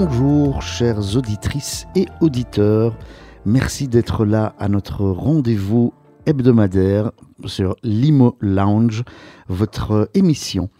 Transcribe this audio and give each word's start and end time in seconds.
Bonjour 0.00 0.62
chères 0.62 1.16
auditrices 1.16 1.88
et 1.96 2.06
auditeurs, 2.20 2.96
merci 3.44 3.88
d'être 3.88 4.24
là 4.24 4.54
à 4.60 4.68
notre 4.68 5.04
rendez-vous 5.04 5.92
hebdomadaire 6.24 7.10
sur 7.46 7.74
l'Imo 7.82 8.36
Lounge, 8.40 9.02
votre 9.48 10.08
émission 10.14 10.70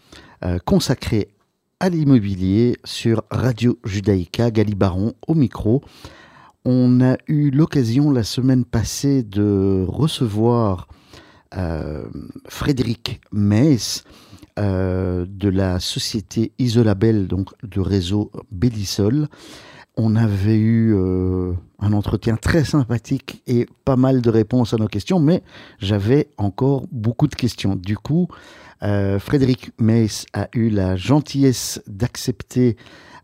euh, 0.45 0.57
consacrée 0.63 1.27
à 1.81 1.89
l'immobilier 1.89 2.77
sur 2.85 3.23
Radio 3.29 3.77
Judaïka, 3.83 4.51
Galibaron 4.51 5.11
au 5.27 5.35
micro. 5.35 5.81
On 6.63 7.01
a 7.01 7.17
eu 7.27 7.51
l'occasion 7.51 8.11
la 8.11 8.23
semaine 8.23 8.63
passée 8.63 9.21
de 9.23 9.83
recevoir 9.85 10.87
euh, 11.57 12.05
Frédéric 12.47 13.19
Meis 13.33 14.05
euh, 14.59 15.25
de 15.27 15.49
la 15.49 15.79
société 15.79 16.51
Isolabel, 16.59 17.27
donc 17.27 17.49
du 17.63 17.79
réseau 17.79 18.31
Bellisol. 18.51 19.27
On 19.97 20.15
avait 20.15 20.57
eu 20.57 20.93
euh, 20.95 21.53
un 21.79 21.93
entretien 21.93 22.35
très 22.35 22.63
sympathique 22.63 23.41
et 23.47 23.65
pas 23.85 23.95
mal 23.95 24.21
de 24.21 24.29
réponses 24.29 24.73
à 24.73 24.77
nos 24.77 24.87
questions, 24.87 25.19
mais 25.19 25.43
j'avais 25.79 26.29
encore 26.37 26.85
beaucoup 26.91 27.27
de 27.27 27.35
questions. 27.35 27.75
Du 27.75 27.97
coup, 27.97 28.27
Frédéric 28.81 29.71
Meis 29.77 30.25
a 30.31 30.47
eu 30.53 30.69
la 30.69 30.95
gentillesse 30.95 31.81
d'accepter 31.85 32.77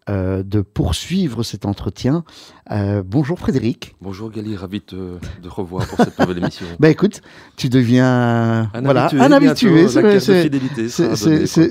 euh, 0.07 0.43
de 0.43 0.61
poursuivre 0.61 1.41
cet 1.41 1.65
entretien. 1.65 2.23
Euh, 2.69 3.01
bonjour 3.03 3.39
Frédéric. 3.39 3.95
Bonjour 4.01 4.29
Gali, 4.29 4.55
ravi 4.55 4.83
de, 4.87 5.17
de 5.41 5.49
revoir 5.49 5.87
pour 5.87 5.97
cette 5.97 6.19
nouvelle 6.19 6.37
émission. 6.37 6.67
bah 6.79 6.91
écoute, 6.91 7.21
tu 7.55 7.69
deviens 7.69 8.69
un 8.71 8.81
voilà, 8.83 9.05
habitué, 9.05 9.19
un 9.19 9.31
habitué. 9.31 9.87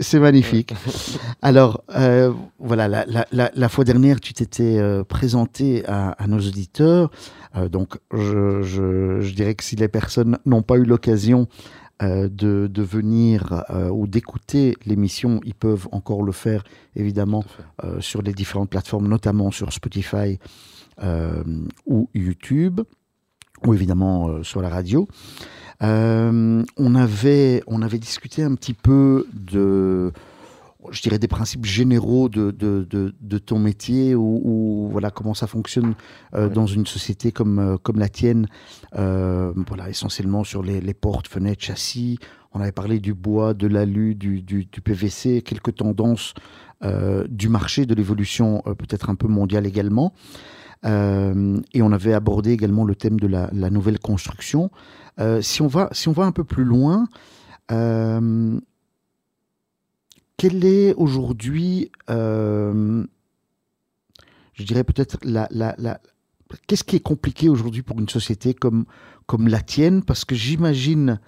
C'est 0.02 0.18
magnifique. 0.18 0.74
Alors, 1.42 1.84
euh, 1.94 2.32
voilà, 2.58 2.88
la, 2.88 3.06
la, 3.06 3.52
la, 3.54 3.68
fois 3.68 3.84
dernière, 3.84 4.18
tu 4.18 4.34
t'étais 4.34 4.80
présenté 5.08 5.86
à, 5.86 6.10
à, 6.10 6.26
nos 6.26 6.40
auditeurs. 6.40 7.12
donc, 7.70 7.98
je, 8.12 8.62
je, 8.62 9.20
je, 9.20 9.32
dirais 9.32 9.54
que 9.54 9.62
si 9.62 9.76
les 9.76 9.86
personnes 9.86 10.38
n'ont 10.44 10.62
pas 10.62 10.74
eu 10.74 10.84
l'occasion 10.84 11.46
euh, 12.02 12.28
de, 12.28 12.66
de, 12.66 12.82
venir 12.82 13.62
euh, 13.70 13.88
ou 13.88 14.08
d'écouter 14.08 14.74
l'émission, 14.84 15.40
ils 15.44 15.54
peuvent 15.54 15.86
encore 15.92 16.24
le 16.24 16.32
faire 16.32 16.64
évidemment 16.96 17.44
euh, 17.84 18.00
sur 18.00 18.20
les 18.20 18.32
différentes 18.32 18.68
plateformes, 18.68 19.06
notamment 19.06 19.52
sur 19.52 19.72
Spotify 19.72 20.40
ou 21.86 22.08
YouTube, 22.14 22.80
ou 23.64 23.74
évidemment 23.74 24.42
sur 24.42 24.60
la 24.60 24.68
radio. 24.68 25.08
on, 25.80 26.94
avait, 26.94 27.62
on 27.66 27.82
avait 27.82 27.98
discuté 27.98 28.42
un 28.42 28.54
petit 28.54 28.74
peu 28.74 29.26
de 29.32 30.12
je 30.90 31.02
dirais, 31.02 31.18
des 31.18 31.28
principes 31.28 31.64
généraux 31.64 32.28
de, 32.28 32.50
de, 32.50 32.86
de, 32.88 33.38
ton 33.38 33.58
métier 33.58 34.14
ou, 34.14 34.88
voilà 34.90 35.10
comment 35.10 35.34
ça 35.34 35.46
fonctionne 35.46 35.94
euh, 36.34 36.48
dans 36.48 36.66
une 36.66 36.86
société 36.86 37.32
comme, 37.32 37.58
euh, 37.58 37.76
comme 37.76 37.98
la 37.98 38.08
tienne, 38.08 38.46
euh, 38.96 39.52
voilà, 39.68 39.88
essentiellement 39.88 40.44
sur 40.44 40.62
les, 40.62 40.80
les, 40.80 40.94
portes, 40.94 41.28
fenêtres, 41.28 41.64
châssis. 41.64 42.18
On 42.52 42.60
avait 42.60 42.72
parlé 42.72 43.00
du 43.00 43.14
bois, 43.14 43.54
de 43.54 43.66
l'alu, 43.66 44.14
du, 44.14 44.42
du, 44.42 44.66
du, 44.66 44.80
PVC, 44.80 45.42
quelques 45.42 45.74
tendances 45.74 46.34
du 47.28 47.48
marché, 47.48 47.86
de 47.86 47.94
l'évolution 47.94 48.62
peut-être 48.66 49.08
un 49.08 49.14
peu 49.14 49.26
mondiale 49.26 49.64
également. 49.66 50.12
et 50.84 51.82
on 51.82 51.92
avait 51.92 52.12
abordé 52.12 52.50
également 52.50 52.84
le 52.84 52.94
thème 52.94 53.18
de 53.18 53.26
la, 53.26 53.48
la 53.52 53.70
nouvelle 53.70 53.98
construction. 53.98 54.70
si, 55.40 55.62
on 55.62 55.66
va, 55.66 55.88
si 55.92 56.08
on 56.08 56.12
va 56.12 56.24
un 56.24 56.32
peu 56.32 56.44
plus 56.44 56.64
loin, 56.64 57.08
quelle 60.36 60.64
est 60.64 60.94
aujourd'hui, 60.94 61.90
euh, 62.10 63.04
je 64.52 64.64
dirais 64.64 64.84
peut-être, 64.84 65.18
la, 65.22 65.48
la, 65.50 65.74
la 65.78 66.00
qu'est-ce 66.66 66.84
qui 66.84 66.96
est 66.96 67.00
compliqué 67.00 67.48
aujourd'hui 67.48 67.82
pour 67.82 67.98
une 67.98 68.08
société 68.08 68.54
comme, 68.54 68.84
comme 69.26 69.48
la 69.48 69.60
tienne? 69.60 70.02
Parce 70.02 70.24
que 70.24 70.34
j'imagine 70.34 71.20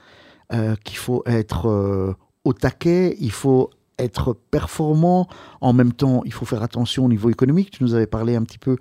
euh, 0.53 0.77
qu'il 0.85 0.99
faut 0.99 1.23
être 1.27 1.67
euh, 1.67 2.15
au 2.45 2.53
taquet, 2.53 3.17
il 3.21 3.33
faut 3.33 3.71
être 3.99 4.35
performant, 4.35 5.27
en 5.61 5.73
même 5.73 5.93
temps 5.93 6.23
il 6.25 6.33
faut 6.33 6.45
faire 6.45 6.63
attention 6.63 7.07
au 7.07 7.09
niveau 7.09 7.31
économique. 7.31 7.71
Tu 7.71 7.83
nous 7.83 7.95
avais 7.95 8.07
parlé 8.07 8.37
un 8.37 8.43
petit 8.43 8.59
peu 8.59 8.77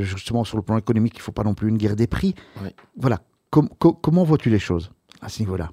justement 0.00 0.44
sur 0.44 0.56
le 0.56 0.62
plan 0.62 0.78
économique, 0.78 1.14
il 1.16 1.18
ne 1.18 1.22
faut 1.22 1.32
pas 1.32 1.44
non 1.44 1.54
plus 1.54 1.68
une 1.68 1.78
guerre 1.78 1.96
des 1.96 2.06
prix. 2.06 2.34
Voilà, 2.96 3.20
comment 3.50 4.22
vois-tu 4.22 4.50
les 4.50 4.60
choses 4.60 4.92
à 5.20 5.28
ce 5.28 5.40
niveau-là? 5.40 5.70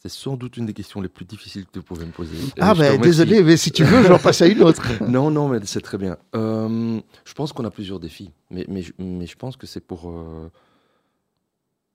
C'est 0.00 0.08
sans 0.08 0.36
doute 0.36 0.56
une 0.56 0.66
des 0.66 0.74
questions 0.74 1.00
les 1.00 1.08
plus 1.08 1.24
difficiles 1.24 1.66
que 1.66 1.72
tu 1.72 1.82
pouvais 1.82 2.06
me 2.06 2.12
poser. 2.12 2.36
Ah, 2.60 2.74
ben 2.74 3.00
désolé, 3.00 3.42
mais 3.42 3.56
si 3.56 3.72
tu 3.72 3.82
veux, 3.82 4.04
j'en 4.04 4.18
passe 4.18 4.42
à 4.42 4.46
une 4.46 4.62
autre. 4.62 5.02
non, 5.08 5.30
non, 5.30 5.48
mais 5.48 5.58
c'est 5.64 5.80
très 5.80 5.98
bien. 5.98 6.16
Euh, 6.36 7.00
je 7.24 7.34
pense 7.34 7.52
qu'on 7.52 7.64
a 7.64 7.70
plusieurs 7.70 7.98
défis, 7.98 8.30
mais, 8.50 8.64
mais, 8.68 8.84
mais 8.98 9.26
je 9.26 9.36
pense 9.36 9.56
que 9.56 9.66
c'est 9.66 9.80
pour, 9.80 10.10
euh, 10.10 10.50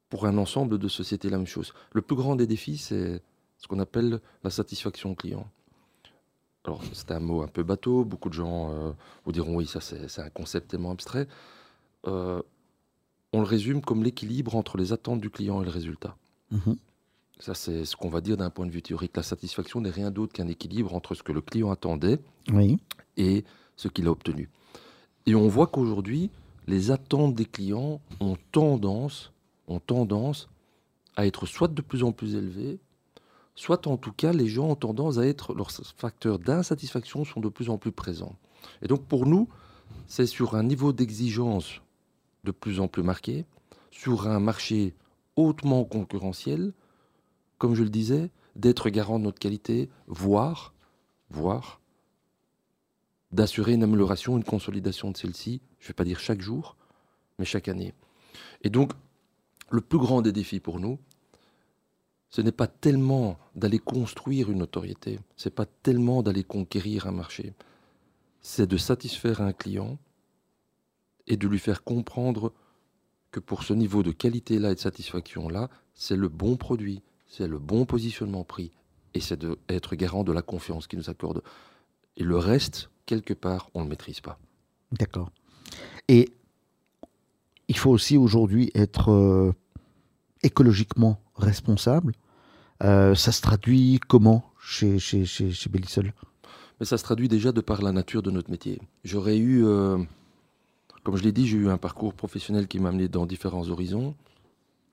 pour 0.09 0.25
un 0.25 0.38
ensemble 0.38 0.78
de 0.78 0.88
sociétés 0.90 1.30
la 1.30 1.38
même 1.38 1.47
chose. 1.47 1.74
Le 1.94 2.02
plus 2.02 2.18
grand 2.18 2.36
des 2.36 2.46
défis, 2.46 2.78
c'est 2.78 3.22
ce 3.58 3.68
qu'on 3.68 3.80
appelle 3.80 4.19
la 4.44 4.50
satisfaction 4.50 5.16
client. 5.16 5.47
Alors, 6.66 6.81
c'est 6.92 7.12
un 7.12 7.19
mot 7.22 7.42
un 7.42 7.47
peu 7.47 7.63
bateau, 7.63 8.03
beaucoup 8.03 8.30
de 8.30 8.34
gens 8.34 8.72
euh, 8.72 8.92
vous 9.24 9.31
diront 9.31 9.56
oui, 9.56 9.66
ça 9.66 9.80
c'est 9.80 10.22
un 10.22 10.30
concept 10.30 10.72
tellement 10.72 10.92
abstrait. 10.92 11.28
on 12.06 12.42
le 13.34 13.44
résume 13.44 13.81
comme 13.81 14.03
l'équilibre 14.03 14.58
entre 14.58 14.78
les 14.78 14.92
attentes 14.92 15.22
du 15.22 15.30
client 15.30 15.62
et 15.62 15.66
le 15.66 15.72
résultat. 15.72 16.18
Mm 16.52 16.74
ça, 17.40 17.54
c'est 17.54 17.86
ce 17.86 17.96
qu'on 17.96 18.10
va 18.10 18.22
dire 18.22 18.38
d'un 18.38 18.50
point 18.50 18.66
de 18.66 18.72
vue 18.72 18.82
théorique. 18.82 19.18
La 19.18 19.24
satisfaction 19.24 19.82
n'est 19.82 19.90
rien 19.90 20.12
d'autre 20.12 20.34
qu'un 20.34 20.48
équilibre 20.48 20.94
entre 20.94 21.16
ce 21.16 21.24
que 21.24 21.32
le 21.32 21.42
client 21.42 21.72
attendait 21.72 22.20
et 23.18 23.44
ce 23.76 23.88
qu'il 23.88 24.08
a 24.08 24.12
obtenu. 24.12 24.50
Et 25.26 25.36
on 25.36 25.48
voit 25.48 25.68
qu'aujourd'hui, 25.68 26.30
les 26.68 26.92
attentes 26.92 27.36
des 27.36 27.46
clients 27.46 28.00
ont 28.20 28.38
tendance, 28.52 29.32
ont 29.68 29.80
tendance 29.80 30.50
à 31.16 31.26
être 31.26 31.46
soit 31.46 31.68
de 31.68 31.82
plus 31.82 32.04
en 32.04 32.12
plus 32.12 32.36
élevées, 32.36 32.80
soit 33.56 33.88
en 33.88 33.98
tout 33.98 34.14
cas, 34.14 34.32
les 34.32 34.48
gens 34.48 34.70
ont 34.70 34.76
tendance 34.76 35.18
à 35.18 35.26
être, 35.26 35.54
leurs 35.54 35.72
facteurs 35.72 36.40
d'insatisfaction 36.40 37.26
sont 37.26 37.40
de 37.40 37.50
plus 37.50 37.70
en 37.70 37.78
plus 37.78 37.92
présents. 37.92 38.36
Et 38.82 38.88
donc 38.88 39.06
pour 39.06 39.26
nous, 39.26 39.50
c'est 40.08 40.26
sur 40.26 40.56
un 40.56 40.64
niveau 40.64 40.94
d'exigence 40.94 41.82
de 42.44 42.52
plus 42.52 42.80
en 42.80 42.88
plus 42.88 43.04
marqué, 43.04 43.46
sur 43.92 44.28
un 44.28 44.40
marché 44.40 44.94
hautement 45.36 45.84
concurrentiel, 45.84 46.74
comme 47.58 47.75
je 47.75 47.84
le 47.84 47.90
disais, 47.90 48.30
d'être 48.56 48.90
garant 48.90 49.19
de 49.19 49.25
notre 49.25 49.40
qualité, 49.40 49.90
voire, 50.08 50.74
voire, 51.30 51.81
d'assurer 53.31 53.74
une 53.74 53.84
amélioration, 53.84 54.38
une 54.38 54.44
consolidation 54.44 55.12
de 55.12 55.18
celle-ci, 55.18 55.62
je 55.80 55.86
ne 55.86 55.88
vais 55.90 55.94
pas 55.94 56.03
dire 56.03 56.19
chaque 56.19 56.42
jour, 56.42 56.78
mais 57.40 57.46
chaque 57.46 57.68
année. 57.68 57.94
Et 58.62 58.69
donc, 58.69 58.92
le 59.69 59.81
plus 59.81 59.97
grand 59.97 60.22
des 60.22 60.31
défis 60.31 60.59
pour 60.59 60.80
nous, 60.80 61.00
ce 62.30 62.42
n'est 62.42 62.51
pas 62.51 62.68
tellement 62.68 63.38
d'aller 63.56 63.80
construire 63.80 64.51
une 64.51 64.60
notoriété, 64.60 65.19
ce 65.36 65.50
n'est 65.50 65.54
pas 65.54 65.66
tellement 65.66 66.24
d'aller 66.24 66.44
conquérir 66.44 67.07
un 67.07 67.12
marché, 67.12 67.54
c'est 68.42 68.68
de 68.68 68.78
satisfaire 68.78 69.42
un 69.42 69.54
client 69.54 69.98
et 71.28 71.38
de 71.38 71.48
lui 71.48 71.60
faire 71.60 71.83
comprendre 71.83 72.54
que 73.31 73.39
pour 73.39 73.63
ce 73.63 73.74
niveau 73.74 74.04
de 74.04 74.12
qualité-là 74.12 74.72
et 74.72 74.75
de 74.75 74.80
satisfaction-là, 74.80 75.69
c'est 75.94 76.16
le 76.16 76.28
bon 76.28 76.57
produit, 76.57 77.01
c'est 77.35 77.47
le 77.47 77.57
bon 77.57 77.85
positionnement 77.85 78.44
pris 78.44 78.71
et 79.15 79.19
c'est 79.19 79.44
d'être 79.44 79.95
garant 79.95 80.24
de 80.24 80.31
la 80.31 80.44
confiance 80.44 80.85
qu'il 80.85 81.00
nous 81.00 81.09
accorde. 81.09 81.41
Et 82.15 82.24
le 82.24 82.38
reste, 82.38 82.91
quelque 83.07 83.33
part, 83.33 83.71
on 83.74 83.80
ne 83.80 83.85
le 83.85 83.89
maîtrise 83.89 84.21
pas. 84.21 84.38
D'accord. 84.91 85.31
Et 86.07 86.31
il 87.68 87.77
faut 87.77 87.89
aussi 87.89 88.18
aujourd'hui 88.18 88.69
être 88.75 89.12
euh, 89.12 89.51
écologiquement 90.44 91.19
responsable. 91.35 92.13
Euh, 92.83 93.15
ça 93.15 93.31
se 93.31 93.41
traduit 93.41 94.00
comment 94.07 94.51
chez, 94.59 95.00
chez, 95.00 95.25
chez, 95.25 95.50
chez 95.51 95.69
Bellisol 95.69 96.13
Mais 96.80 96.85
Ça 96.85 97.00
se 97.00 97.03
traduit 97.03 97.30
déjà 97.30 97.51
de 97.51 97.62
par 97.62 97.81
la 97.81 97.91
nature 97.91 98.21
de 98.21 98.30
notre 98.30 98.51
métier. 98.51 98.80
J'aurais 99.03 99.38
eu, 99.38 99.65
euh, 99.65 99.97
comme 101.03 101.18
je 101.18 101.24
l'ai 101.24 101.31
dit, 101.31 101.47
j'ai 101.47 101.57
eu 101.57 101.69
un 101.69 101.77
parcours 101.77 102.13
professionnel 102.13 102.68
qui 102.68 102.80
m'a 102.80 102.89
amené 102.89 103.07
dans 103.07 103.25
différents 103.25 103.69
horizons. 103.69 104.13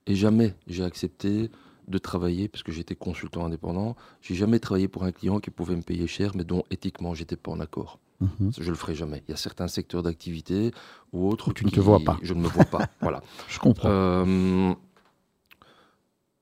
Et 0.07 0.15
jamais 0.15 0.55
j'ai 0.65 0.83
accepté 0.83 1.51
de 1.87 1.97
travailler, 1.97 2.47
parce 2.47 2.63
que 2.63 2.71
j'étais 2.71 2.95
consultant 2.95 3.45
indépendant, 3.45 3.95
j'ai 4.21 4.35
jamais 4.35 4.59
travaillé 4.59 4.87
pour 4.87 5.03
un 5.03 5.11
client 5.11 5.39
qui 5.39 5.49
pouvait 5.49 5.75
me 5.75 5.81
payer 5.81 6.07
cher, 6.07 6.31
mais 6.35 6.43
dont 6.43 6.63
éthiquement 6.71 7.13
j'étais 7.13 7.35
pas 7.35 7.51
en 7.51 7.59
accord. 7.59 7.99
Mhm. 8.21 8.51
Je 8.57 8.69
le 8.69 8.75
ferai 8.75 8.95
jamais. 8.95 9.23
Il 9.27 9.31
y 9.31 9.33
a 9.33 9.37
certains 9.37 9.67
secteurs 9.67 10.03
d'activité 10.03 10.71
ou 11.11 11.27
autres. 11.27 11.53
tu 11.53 11.65
ne 11.65 11.71
te 11.71 11.79
vois 11.79 11.99
pas. 11.99 12.17
Je 12.21 12.33
ne 12.33 12.41
me 12.41 12.47
vois 12.47 12.65
pas. 12.65 12.87
voilà. 13.01 13.21
Je 13.47 13.59
comprends. 13.59 13.89
Euh, 13.89 14.73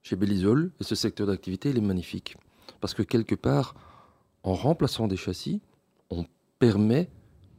chez 0.01 0.15
Bellisol, 0.15 0.71
ce 0.81 0.95
secteur 0.95 1.27
d'activité, 1.27 1.69
il 1.69 1.77
est 1.77 1.81
magnifique. 1.81 2.35
Parce 2.81 2.93
que 2.93 3.03
quelque 3.03 3.35
part, 3.35 3.75
en 4.43 4.53
remplaçant 4.53 5.07
des 5.07 5.17
châssis, 5.17 5.61
on 6.09 6.25
permet 6.59 7.09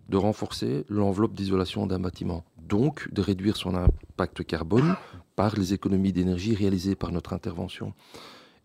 de 0.09 0.17
renforcer 0.17 0.85
l'enveloppe 0.88 1.35
d'isolation 1.35 1.87
d'un 1.87 2.00
bâtiment, 2.00 2.44
donc 2.59 3.09
de 3.12 3.23
réduire 3.23 3.56
son 3.56 3.75
impact 3.75 4.44
carbone 4.44 4.97
par 5.40 5.56
les 5.56 5.72
économies 5.72 6.12
d'énergie 6.12 6.54
réalisées 6.54 6.94
par 6.94 7.12
notre 7.12 7.32
intervention. 7.32 7.94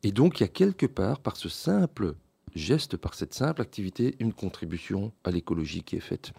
Et 0.03 0.11
donc, 0.11 0.41
il 0.41 0.43
y 0.43 0.43
a 0.43 0.49
quelque 0.49 0.85
part, 0.85 1.21
par 1.21 1.37
ce 1.37 1.47
simple 1.47 2.15
geste, 2.53 2.97
par 2.97 3.13
cette 3.13 3.33
simple 3.33 3.61
activité, 3.61 4.17
une 4.19 4.33
contribution 4.33 5.13
à 5.23 5.31
l'écologie 5.31 5.83
qui 5.83 5.95
est 5.95 6.01
faite. 6.01 6.33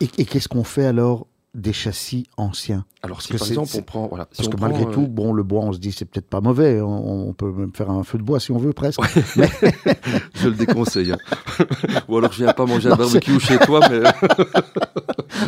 Et, 0.00 0.08
et 0.16 0.24
qu'est-ce 0.24 0.48
qu'on 0.48 0.64
fait 0.64 0.86
alors 0.86 1.26
des 1.56 1.72
châssis 1.72 2.26
anciens 2.36 2.84
Alors, 3.02 3.22
si 3.22 3.32
par 3.32 3.46
exemple 3.48 3.70
on 3.76 3.82
prend. 3.82 4.06
Voilà, 4.08 4.28
si 4.30 4.36
Parce 4.38 4.48
on 4.48 4.50
que 4.52 4.56
prend, 4.56 4.68
malgré 4.68 4.84
euh, 4.84 4.92
tout, 4.92 5.06
bon, 5.08 5.32
le 5.32 5.42
bois, 5.42 5.60
on 5.62 5.72
se 5.72 5.78
dit, 5.78 5.90
c'est 5.92 6.04
peut-être 6.04 6.28
pas 6.28 6.40
mauvais. 6.40 6.80
On, 6.80 7.28
on 7.28 7.32
peut 7.32 7.50
même 7.50 7.72
faire 7.74 7.90
un 7.90 8.02
feu 8.04 8.18
de 8.18 8.22
bois 8.22 8.38
si 8.40 8.52
on 8.52 8.58
veut, 8.58 8.72
presque. 8.72 9.00
Je 10.34 10.48
le 10.48 10.54
déconseille. 10.54 11.12
hein. 11.12 11.18
Ou 12.08 12.18
alors 12.18 12.32
je 12.32 12.44
viens 12.44 12.52
pas 12.52 12.66
manger 12.66 12.88
un 12.88 12.92
Non, 12.92 12.96
barbecue 12.98 13.40
chez 13.40 13.58
toi, 13.58 13.80
mais 13.90 14.00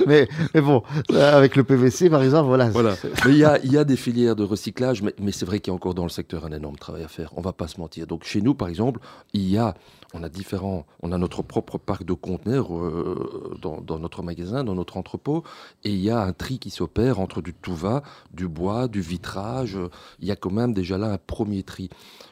mais, 0.07 0.29
mais 0.55 0.61
bon, 0.61 0.83
euh, 1.13 1.37
avec 1.37 1.57
le 1.57 1.65
PVC, 1.65 2.11
par 2.11 2.23
exemple, 2.23 2.49
voilà. 2.49 2.69
voilà. 2.71 2.95
Mais 3.25 3.33
il 3.33 3.39
y 3.39 3.45
a, 3.45 3.59
y 3.65 3.77
a 3.77 3.85
des 3.85 3.97
filières 3.97 4.37
de 4.37 4.45
recyclage, 4.45 5.03
mais, 5.03 5.15
mais 5.21 5.33
c'est 5.33 5.45
vrai 5.47 5.61
qu'il 5.61 5.71
y 5.71 5.73
a 5.73 5.75
encore 5.75 5.95
dans 5.95 6.03
le 6.05 6.09
secteur 6.11 6.45
un 6.45 6.53
énorme 6.53 6.77
travail 6.77 7.03
à 7.05 7.09
faire. 7.09 7.33
On 7.37 7.41
va 7.41 7.53
pas 7.53 7.69
se 7.69 7.81
mentir. 7.81 8.07
Donc 8.07 8.25
chez 8.25 8.41
nous, 8.41 8.55
par 8.55 8.69
exemple, 8.69 9.01
il 9.33 9.49
y 9.49 9.59
a, 9.59 9.75
on 10.15 10.23
a 10.23 10.29
différents, 10.29 10.87
on 11.03 11.13
a 11.13 11.19
notre 11.19 11.43
propre 11.43 11.77
parc 11.77 12.05
de 12.05 12.15
conteneurs 12.15 12.75
euh, 12.75 13.59
dans, 13.61 13.99
notre 13.99 14.23
magasin, 14.23 14.65
dans 14.65 14.75
notre 14.75 14.97
entrepôt, 14.97 15.45
et 15.85 15.91
il 15.91 16.01
y 16.01 16.11
a 16.11 16.21
un 16.21 16.33
tri 16.33 16.59
qui 16.59 16.71
s'opère 16.71 17.21
entre 17.21 17.43
du 17.43 17.53
tout 17.53 17.75
va, 17.75 18.03
du 18.33 18.49
bois, 18.49 18.89
du 18.89 19.01
vitrage. 19.01 19.79
Il 20.21 20.27
y 20.27 20.31
a 20.31 20.37
quand 20.37 20.51
même 20.51 20.73
déjà 20.73 20.97
là 20.97 21.13
un 21.13 21.19
premier 21.19 21.63
tri. 21.63 21.91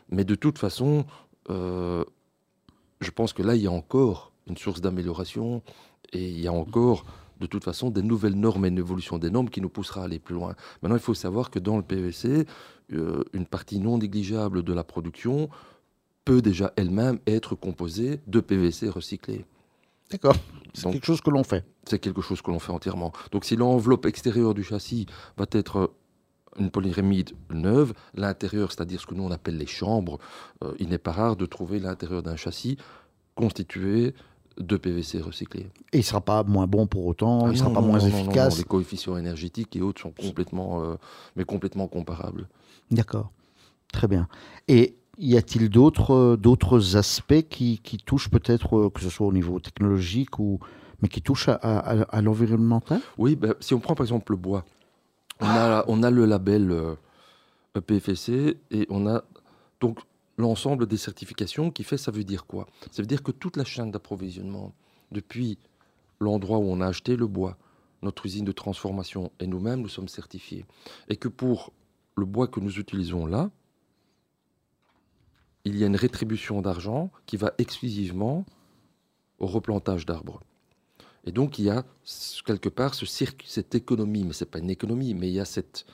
Mais 0.08 0.24
de 0.24 0.34
toute 0.34 0.58
façon, 0.58 1.04
euh, 1.50 2.04
je 3.00 3.10
pense 3.10 3.32
que 3.32 3.42
là, 3.42 3.54
il 3.54 3.62
y 3.62 3.66
a 3.66 3.72
encore 3.72 4.32
une 4.46 4.56
source 4.56 4.80
d'amélioration 4.80 5.62
et 6.12 6.28
il 6.30 6.40
y 6.40 6.46
a 6.46 6.52
encore, 6.52 7.04
de 7.40 7.46
toute 7.46 7.64
façon, 7.64 7.90
des 7.90 8.02
nouvelles 8.02 8.36
normes 8.36 8.64
et 8.64 8.68
une 8.68 8.78
évolution 8.78 9.18
des 9.18 9.30
normes 9.30 9.50
qui 9.50 9.60
nous 9.60 9.68
poussera 9.68 10.02
à 10.02 10.04
aller 10.04 10.18
plus 10.18 10.34
loin. 10.34 10.54
Maintenant, 10.80 10.96
il 10.96 11.02
faut 11.02 11.14
savoir 11.14 11.50
que 11.50 11.58
dans 11.58 11.76
le 11.76 11.82
PVC, 11.82 12.46
euh, 12.92 13.24
une 13.32 13.46
partie 13.46 13.80
non 13.80 13.98
négligeable 13.98 14.62
de 14.62 14.72
la 14.72 14.84
production 14.84 15.50
peut 16.26 16.42
déjà 16.42 16.72
elle-même 16.76 17.18
être 17.26 17.54
composée 17.54 18.20
de 18.26 18.40
PVC 18.40 18.90
recyclé. 18.90 19.46
D'accord. 20.10 20.36
C'est 20.74 20.90
quelque 20.90 21.06
chose 21.06 21.22
que 21.22 21.30
l'on 21.30 21.44
fait. 21.44 21.64
C'est 21.84 21.98
quelque 21.98 22.20
chose 22.20 22.42
que 22.42 22.50
l'on 22.50 22.58
fait 22.58 22.72
entièrement. 22.72 23.12
Donc 23.32 23.46
si 23.46 23.56
l'enveloppe 23.56 24.04
extérieure 24.04 24.52
du 24.52 24.62
châssis 24.62 25.06
va 25.38 25.46
être 25.52 25.92
une 26.58 26.70
polyrémide 26.70 27.30
neuve, 27.50 27.92
l'intérieur, 28.14 28.72
c'est-à-dire 28.72 29.00
ce 29.00 29.06
que 29.06 29.14
nous 29.14 29.22
on 29.22 29.30
appelle 29.30 29.56
les 29.56 29.66
chambres, 29.66 30.18
euh, 30.64 30.74
il 30.78 30.88
n'est 30.88 30.98
pas 30.98 31.12
rare 31.12 31.36
de 31.36 31.46
trouver 31.46 31.78
l'intérieur 31.78 32.22
d'un 32.22 32.36
châssis 32.36 32.76
constitué 33.34 34.14
de 34.58 34.76
PVC 34.76 35.20
recyclé. 35.20 35.68
Et 35.92 35.98
il 35.98 36.02
sera 36.04 36.20
pas 36.22 36.42
moins 36.42 36.66
bon 36.66 36.86
pour 36.86 37.06
autant, 37.06 37.46
Ah 37.46 37.50
il 37.52 37.58
sera 37.58 37.68
non, 37.68 37.74
pas 37.74 37.80
non, 37.82 37.86
moins 37.88 37.98
non, 38.00 38.06
efficace. 38.06 38.58
les 38.58 38.64
coefficients 38.64 39.16
énergétiques 39.16 39.76
et 39.76 39.82
autres 39.82 40.00
sont 40.00 40.12
complètement, 40.12 40.82
euh, 40.82 40.96
mais 41.36 41.44
complètement 41.44 41.86
comparables. 41.88 42.48
D'accord. 42.90 43.30
Très 43.92 44.08
bien. 44.08 44.28
Et 44.66 44.96
y 45.18 45.36
a-t-il 45.36 45.68
d'autres 45.68 46.12
euh, 46.14 46.36
d'autres 46.36 46.96
aspects 46.96 47.42
qui, 47.48 47.78
qui 47.78 47.96
touchent 47.98 48.30
peut-être, 48.30 48.76
euh, 48.76 48.90
que 48.90 49.00
ce 49.00 49.10
soit 49.10 49.26
au 49.26 49.32
niveau 49.32 49.60
technologique 49.60 50.38
ou 50.38 50.58
mais 51.02 51.08
qui 51.08 51.20
touchent 51.20 51.48
à, 51.48 51.54
à- 51.54 52.22
l'environnemental? 52.22 53.00
Oui, 53.18 53.36
ben, 53.36 53.54
si 53.60 53.74
on 53.74 53.80
prend 53.80 53.94
par 53.94 54.04
exemple 54.04 54.32
le 54.32 54.38
bois, 54.38 54.64
on 55.40 55.46
a, 55.46 55.84
on 55.88 56.02
a 56.02 56.10
le 56.10 56.24
label 56.24 56.70
euh, 56.70 56.94
EPFC 57.76 58.56
et 58.70 58.86
on 58.88 59.06
a 59.06 59.22
donc 59.80 59.98
l'ensemble 60.38 60.86
des 60.86 60.96
certifications 60.96 61.70
qui 61.70 61.84
fait 61.84 61.98
ça 61.98 62.10
veut 62.10 62.24
dire 62.24 62.46
quoi? 62.46 62.66
Ça 62.90 63.02
veut 63.02 63.06
dire 63.06 63.22
que 63.22 63.30
toute 63.32 63.56
la 63.56 63.64
chaîne 63.64 63.90
d'approvisionnement, 63.90 64.72
depuis 65.12 65.58
l'endroit 66.20 66.58
où 66.58 66.64
on 66.64 66.80
a 66.80 66.86
acheté 66.86 67.16
le 67.16 67.26
bois, 67.26 67.58
notre 68.02 68.24
usine 68.26 68.44
de 68.44 68.52
transformation 68.52 69.30
et 69.40 69.46
nous-mêmes, 69.46 69.80
nous 69.80 69.88
sommes 69.88 70.08
certifiés. 70.08 70.64
Et 71.08 71.16
que 71.16 71.28
pour 71.28 71.72
le 72.16 72.24
bois 72.24 72.46
que 72.48 72.60
nous 72.60 72.78
utilisons 72.78 73.26
là, 73.26 73.50
il 75.66 75.78
y 75.78 75.84
a 75.84 75.86
une 75.86 75.96
rétribution 75.96 76.62
d'argent 76.62 77.10
qui 77.26 77.36
va 77.36 77.52
exclusivement 77.58 78.44
au 79.38 79.46
replantage 79.46 80.06
d'arbres. 80.06 80.40
Et 81.24 81.32
donc, 81.32 81.58
il 81.58 81.64
y 81.64 81.70
a 81.70 81.84
quelque 82.44 82.68
part 82.68 82.94
ce 82.94 83.04
circuit, 83.04 83.48
cette 83.50 83.74
économie, 83.74 84.24
mais 84.24 84.32
ce 84.32 84.44
n'est 84.44 84.50
pas 84.50 84.60
une 84.60 84.70
économie, 84.70 85.12
mais 85.14 85.28
il 85.28 85.34
y 85.34 85.40
a 85.40 85.44
cette, 85.44 85.84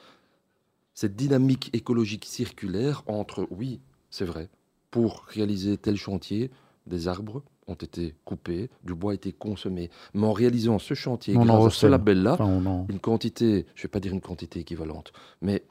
cette 0.92 1.16
dynamique 1.16 1.70
écologique 1.72 2.26
circulaire 2.26 3.02
entre, 3.06 3.48
oui, 3.50 3.80
c'est 4.10 4.26
vrai, 4.26 4.50
pour 4.90 5.24
réaliser 5.28 5.78
tel 5.78 5.96
chantier, 5.96 6.50
des 6.86 7.08
arbres 7.08 7.42
ont 7.66 7.74
été 7.74 8.14
coupés, 8.26 8.68
du 8.84 8.94
bois 8.94 9.12
a 9.12 9.14
été 9.14 9.32
consommé. 9.32 9.88
Mais 10.12 10.26
en 10.26 10.32
réalisant 10.32 10.78
ce 10.78 10.92
chantier, 10.92 11.34
On 11.36 11.48
en 11.48 11.60
grâce 11.60 11.74
à 11.74 11.76
ce 11.78 11.86
label-là, 11.86 12.34
Enfin, 12.34 12.84
une 12.90 13.00
quantité, 13.00 13.64
je 13.74 13.80
ne 13.80 13.82
vais 13.84 13.88
pas 13.88 14.00
dire 14.00 14.12
une 14.12 14.20
quantité 14.20 14.60
équivalente, 14.60 15.14
mais 15.40 15.62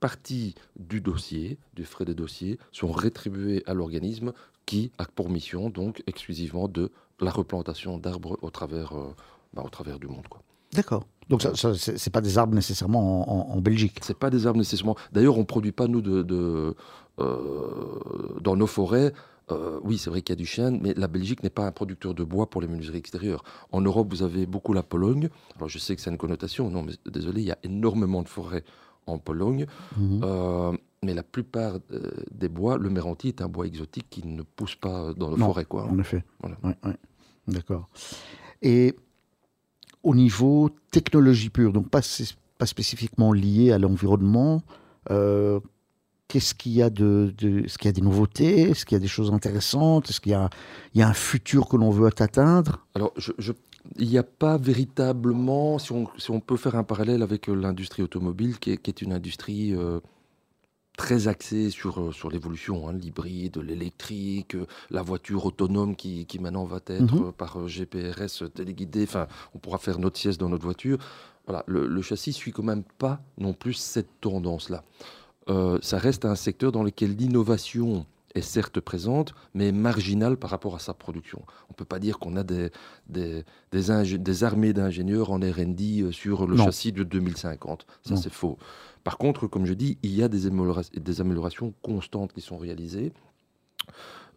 partie 0.00 0.54
du 0.78 1.00
dossier, 1.00 1.58
du 1.74 1.84
frais 1.84 2.04
des 2.04 2.14
dossiers, 2.14 2.58
sont 2.72 2.90
rétribués 2.90 3.62
à 3.66 3.74
l'organisme 3.74 4.32
qui 4.66 4.90
a 4.98 5.04
pour 5.04 5.28
mission 5.30 5.68
donc 5.70 6.02
exclusivement 6.06 6.68
de 6.68 6.90
la 7.20 7.30
replantation 7.30 7.98
d'arbres 7.98 8.38
au 8.42 8.50
travers, 8.50 8.96
euh, 8.96 9.14
bah, 9.54 9.62
au 9.64 9.68
travers 9.68 9.98
du 9.98 10.06
monde. 10.06 10.26
Quoi. 10.28 10.42
D'accord. 10.72 11.04
Donc 11.28 11.42
ça, 11.42 11.54
ça, 11.54 11.74
c'est 11.76 12.10
pas 12.10 12.20
des 12.20 12.38
arbres 12.38 12.54
nécessairement 12.54 13.28
en, 13.28 13.50
en- 13.52 13.56
en 13.56 13.60
Belgique. 13.60 13.98
C'est 14.02 14.16
pas 14.18 14.30
des 14.30 14.46
arbres 14.46 14.58
nécessairement. 14.58 14.96
D'ailleurs, 15.12 15.36
on 15.36 15.40
ne 15.40 15.44
produit 15.44 15.72
pas 15.72 15.86
nous 15.86 16.00
de, 16.00 16.22
de, 16.22 16.74
euh, 17.18 18.38
dans 18.40 18.56
nos 18.56 18.66
forêts. 18.66 19.12
euh, 19.50 19.80
oui, 19.82 19.98
c'est 19.98 20.10
vrai 20.10 20.22
qu'il 20.22 20.32
y 20.32 20.38
a 20.38 20.42
du 20.42 20.46
chêne, 20.46 20.78
mais 20.82 20.94
la 20.94 21.08
Belgique 21.08 21.42
n'est 21.42 21.50
pas 21.50 21.66
un 21.66 21.72
producteur 21.72 22.14
de 22.14 22.24
bois 22.24 22.48
pour 22.48 22.60
les 22.60 22.68
menuiseries 22.68 22.98
extérieures. 22.98 23.42
En 23.72 23.80
Europe, 23.80 24.08
vous 24.10 24.22
avez 24.22 24.46
beaucoup 24.46 24.72
la 24.72 24.82
Pologne. 24.82 25.28
Alors, 25.56 25.68
je 25.68 25.78
sais 25.78 25.94
que 25.96 26.02
c'est 26.02 26.10
une 26.10 26.18
connotation. 26.18 26.70
Non, 26.70 26.82
mais 26.82 26.92
désolé, 27.10 27.42
il 27.42 27.46
y 27.48 27.52
a 27.52 27.58
énormément 27.64 28.22
de 28.22 28.28
forêts 28.28 28.64
en 29.06 29.18
Pologne. 29.18 29.66
Mhm. 29.96 30.20
Euh, 30.24 30.72
mais 31.02 31.14
la 31.14 31.22
plupart 31.22 31.78
euh, 31.92 32.10
des 32.30 32.48
bois, 32.48 32.76
le 32.76 32.90
méranti 32.90 33.28
est 33.28 33.40
un 33.40 33.48
bois 33.48 33.66
exotique 33.66 34.06
qui 34.10 34.26
ne 34.26 34.42
pousse 34.42 34.74
pas 34.74 35.14
dans 35.14 35.30
nos 35.30 35.36
forêts. 35.38 35.64
Quoi. 35.64 35.84
En 35.86 35.98
effet. 35.98 36.22
Voilà. 36.40 36.56
Ouais, 36.62 36.76
ouais. 36.84 36.96
D'accord. 37.48 37.88
Et 38.62 38.94
au 40.02 40.14
niveau 40.14 40.70
technologie 40.90 41.50
pure, 41.50 41.72
donc 41.72 41.88
pas, 41.88 42.00
pas 42.58 42.66
spécifiquement 42.66 43.32
lié 43.32 43.72
à 43.72 43.78
l'environnement, 43.78 44.62
euh, 45.10 45.60
qu'est-ce 46.28 46.54
qu'il 46.54 46.72
y 46.72 46.82
a 46.82 46.90
de, 46.90 47.34
de- 47.38 47.64
est-ce 47.64 47.78
qu'il 47.78 47.86
y 47.88 47.88
a 47.88 47.92
des 47.92 48.00
nouveautés, 48.02 48.60
est-ce 48.70 48.84
qu'il 48.84 48.94
y 48.96 49.00
a 49.00 49.00
des 49.00 49.08
choses 49.08 49.32
intéressantes, 49.32 50.10
est-ce 50.10 50.20
qu'il 50.20 50.32
y 50.32 50.34
a, 50.34 50.48
il 50.94 51.00
y 51.00 51.02
a 51.02 51.08
un 51.08 51.14
futur 51.14 51.66
que 51.68 51.76
l'on 51.76 51.90
veut 51.90 52.06
atteindre? 52.06 52.86
Alors, 52.94 53.12
je, 53.16 53.32
je- 53.38 53.52
il 53.98 54.08
n'y 54.08 54.18
a 54.18 54.22
pas 54.22 54.56
véritablement, 54.56 55.78
si 55.78 55.92
on, 55.92 56.08
si 56.18 56.30
on 56.30 56.40
peut 56.40 56.56
faire 56.56 56.74
un 56.76 56.84
parallèle 56.84 57.22
avec 57.22 57.48
euh, 57.48 57.54
l'industrie 57.54 58.02
automobile, 58.02 58.58
qui 58.58 58.72
est, 58.72 58.76
qui 58.76 58.90
est 58.90 59.02
une 59.02 59.12
industrie 59.12 59.74
euh, 59.74 60.00
très 60.96 61.28
axée 61.28 61.70
sur, 61.70 62.00
euh, 62.00 62.12
sur 62.12 62.30
l'évolution, 62.30 62.88
hein, 62.88 62.92
l'hybride, 62.92 63.56
l'électrique, 63.58 64.56
la 64.90 65.02
voiture 65.02 65.46
autonome 65.46 65.96
qui, 65.96 66.26
qui 66.26 66.38
maintenant 66.38 66.64
va 66.64 66.78
être 66.86 67.14
Mhm. 67.14 67.32
par 67.32 67.66
GPRS 67.66 68.50
téléguidée, 68.54 69.04
enfin, 69.04 69.26
on 69.54 69.58
pourra 69.58 69.78
faire 69.78 69.98
notre 69.98 70.18
sieste 70.18 70.38
dans 70.40 70.48
notre 70.48 70.64
voiture. 70.64 70.98
Voilà, 71.46 71.64
le, 71.66 71.86
le 71.86 72.02
châssis 72.02 72.32
suit 72.32 72.52
quand 72.52 72.62
même 72.62 72.84
pas 72.98 73.20
non 73.38 73.54
plus 73.54 73.74
cette 73.74 74.20
tendance-là. 74.20 74.84
Euh, 75.48 75.78
ça 75.82 75.98
reste 75.98 76.24
un 76.26 76.36
secteur 76.36 76.70
dans 76.70 76.82
lequel 76.84 77.16
l'innovation 77.16 78.06
est 78.34 78.42
certes 78.42 78.80
présente, 78.80 79.34
mais 79.54 79.72
marginale 79.72 80.36
par 80.36 80.50
rapport 80.50 80.74
à 80.74 80.78
sa 80.78 80.94
production. 80.94 81.42
On 81.68 81.72
ne 81.72 81.74
peut 81.76 81.84
pas 81.84 81.98
dire 81.98 82.18
qu'on 82.18 82.36
a 82.36 82.42
des, 82.44 82.70
des, 83.08 83.44
des, 83.72 83.90
ingé- 83.90 84.18
des 84.18 84.44
armées 84.44 84.72
d'ingénieurs 84.72 85.30
en 85.30 85.38
R&D 85.38 86.02
euh, 86.02 86.12
sur 86.12 86.46
le 86.46 86.56
Non. 86.56 86.64
châssis 86.64 86.92
de 86.92 87.02
2050. 87.02 87.86
Ça, 88.06 88.16
c'est 88.16 88.32
faux. 88.32 88.58
Par 89.04 89.18
contre, 89.18 89.46
comme 89.46 89.66
je 89.66 89.74
dis, 89.74 89.98
il 90.02 90.14
y 90.14 90.22
a 90.22 90.28
des, 90.28 90.46
améliora- 90.46 90.90
des 90.98 91.20
améliorations 91.20 91.72
constantes 91.82 92.32
qui 92.32 92.40
sont 92.40 92.58
réalisées, 92.58 93.12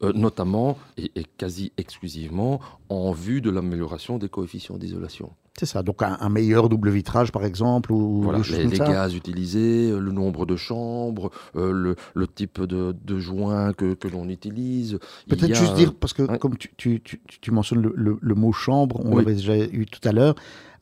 euh, 0.01 0.11
notamment 0.13 0.77
et, 0.97 1.11
et 1.15 1.23
quasi 1.37 1.71
exclusivement 1.77 2.59
en 2.89 3.11
vue 3.11 3.41
de 3.41 3.49
l'amélioration 3.49 4.17
des 4.17 4.29
coefficients 4.29 4.77
d'isolation. 4.77 5.31
C'est 5.59 5.67
ça. 5.67 5.83
Donc 5.83 6.01
un, 6.01 6.17
un 6.19 6.29
meilleur 6.29 6.67
double 6.67 6.89
vitrage, 6.89 7.31
par 7.31 7.45
exemple, 7.45 7.91
ou 7.91 8.23
Voilà, 8.23 8.39
les, 8.49 8.65
les 8.65 8.77
gaz 8.77 9.13
utilisés, 9.15 9.91
euh, 9.91 9.99
le 9.99 10.11
nombre 10.11 10.47
de 10.47 10.55
chambres, 10.55 11.29
euh, 11.55 11.71
le, 11.71 11.95
le 12.15 12.27
type 12.27 12.59
de, 12.61 12.95
de 13.03 13.19
joint 13.19 13.71
que, 13.73 13.93
que 13.93 14.07
l'on 14.07 14.27
utilise. 14.29 14.97
Peut-être 15.29 15.53
juste 15.53 15.75
dire, 15.75 15.93
parce 15.93 16.13
que 16.13 16.23
ouais. 16.23 16.39
comme 16.39 16.57
tu, 16.57 16.71
tu- 16.75 17.01
tu- 17.01 17.21
tu 17.39 17.51
mentionnes 17.51 17.81
le, 17.83 17.93
le- 17.95 18.17
le 18.19 18.35
mot 18.35 18.51
chambre, 18.51 18.99
on 19.05 19.11
Oui. 19.15 19.23
l'avait 19.23 19.35
déjà 19.35 19.55
eu 19.57 19.85
tout 19.85 20.07
à 20.07 20.11
l'heure, 20.11 20.33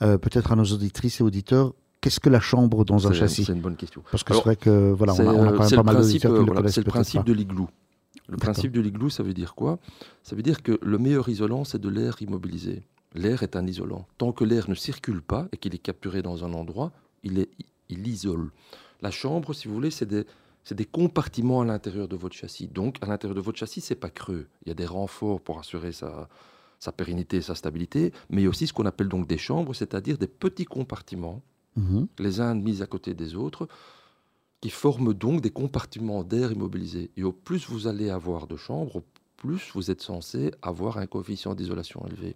euh, 0.02 0.18
peut-être 0.18 0.54
à 0.54 0.56
nos 0.56 0.64
auditrices 0.64 1.20
et 1.20 1.24
auditeurs, 1.24 1.74
qu'est-ce 2.00 2.22
que 2.22 2.30
la 2.30 2.40
chambre 2.40 2.86
dans 2.86 3.08
un 3.10 3.14
châssis? 3.14 3.44
C'est 3.44 3.52
une 3.54 3.60
bonne 3.60 3.76
question. 3.76 4.02
Parce 4.10 4.24
que 4.24 4.34
c'est 4.34 4.40
vrai 4.42 4.56
que 4.56 4.92
voilà, 4.94 5.14
on 5.16 5.20
a, 5.20 5.34
on 5.34 5.48
a 5.48 5.52
quand 5.52 5.60
même 5.64 5.70
pas 5.72 5.84
mal 5.84 5.96
principe, 5.98 6.26
voilà, 6.26 6.46
connaissent 6.54 6.76
c'est 6.76 6.82
le 6.86 6.90
principe 6.90 7.20
pas. 7.22 7.28
de 7.28 7.34
l'igloo. 7.34 7.68
Le 8.30 8.38
principe 8.38 8.72
de 8.72 8.80
l'igloo, 8.80 9.10
ça 9.10 9.22
veut 9.24 9.34
dire 9.34 9.54
quoi? 9.54 9.80
Ça 10.24 10.36
veut 10.38 10.44
dire 10.44 10.64
que 10.64 10.80
le 10.82 10.98
meilleur 10.98 11.28
isolant, 11.28 11.66
c'est 11.66 11.82
de 11.82 11.90
l'air 11.90 12.16
immobilisé. 12.22 12.84
L'air 13.14 13.44
est 13.44 13.56
un 13.56 13.68
isolant. 13.68 14.08
Tant 14.18 14.32
que 14.32 14.44
l'air 14.44 14.70
ne 14.70 14.76
circule 14.76 15.22
pas 15.22 15.48
et 15.52 15.58
qu'il 15.58 15.76
est 15.76 15.80
capturé 15.80 16.22
dans 16.22 16.46
un 16.46 16.54
endroit, 16.54 16.92
il, 17.24 17.40
est, 17.40 17.50
il 17.90 18.08
isole. 18.08 18.52
La 19.02 19.12
chambre, 19.12 19.54
si 19.54 19.68
vous 19.68 19.74
voulez, 19.74 19.92
c'est 19.92 20.06
des, 20.06 20.26
c'est 20.64 20.76
des 20.76 20.86
compartiments 20.86 21.62
à 21.62 21.66
l'intérieur 21.66 22.08
de 22.08 22.16
votre 22.16 22.36
châssis. 22.36 22.68
Donc, 22.68 22.98
à 23.02 23.08
l'intérieur 23.08 23.36
de 23.36 23.42
votre 23.42 23.58
châssis, 23.58 23.82
c'est 23.82 23.96
pas 23.96 24.10
creux. 24.10 24.48
Il 24.66 24.70
y 24.70 24.72
a 24.72 24.76
des 24.76 24.86
renforts 24.86 25.42
pour 25.42 25.60
assurer 25.60 25.92
sa, 25.92 26.30
sa 26.80 26.92
pérennité 26.92 27.38
et 27.38 27.42
sa 27.42 27.56
stabilité, 27.56 28.14
mais 28.30 28.42
il 28.42 28.44
y 28.46 28.48
a 28.48 28.50
aussi 28.50 28.68
ce 28.68 28.74
qu'on 28.74 28.86
appelle 28.86 29.10
donc 29.10 29.28
des 29.28 29.38
chambres, 29.38 29.74
c'est-à-dire 29.74 30.18
des 30.18 30.28
petits 30.28 30.66
compartiments 30.66 31.42
Mhm. 31.78 32.08
les 32.20 32.42
uns 32.42 32.54
mis 32.54 32.82
à 32.82 32.86
côté 32.86 33.14
des 33.14 33.36
autres, 33.36 33.68
qui 34.60 34.70
forment 34.70 35.14
donc 35.14 35.40
des 35.42 35.52
compartiments 35.52 36.24
d'air 36.24 36.52
immobilisés. 36.52 37.10
Et 37.16 37.24
au 37.24 37.32
plus 37.32 37.68
vous 37.70 37.88
allez 37.88 38.10
avoir 38.10 38.48
de 38.48 38.58
chambres, 38.58 38.98
au 38.98 39.04
plus 39.38 39.72
vous 39.74 39.90
êtes 39.90 40.02
censé 40.02 40.52
avoir 40.62 40.98
un 40.98 41.08
coefficient 41.08 41.56
d'isolation 41.56 42.06
élevé. 42.08 42.36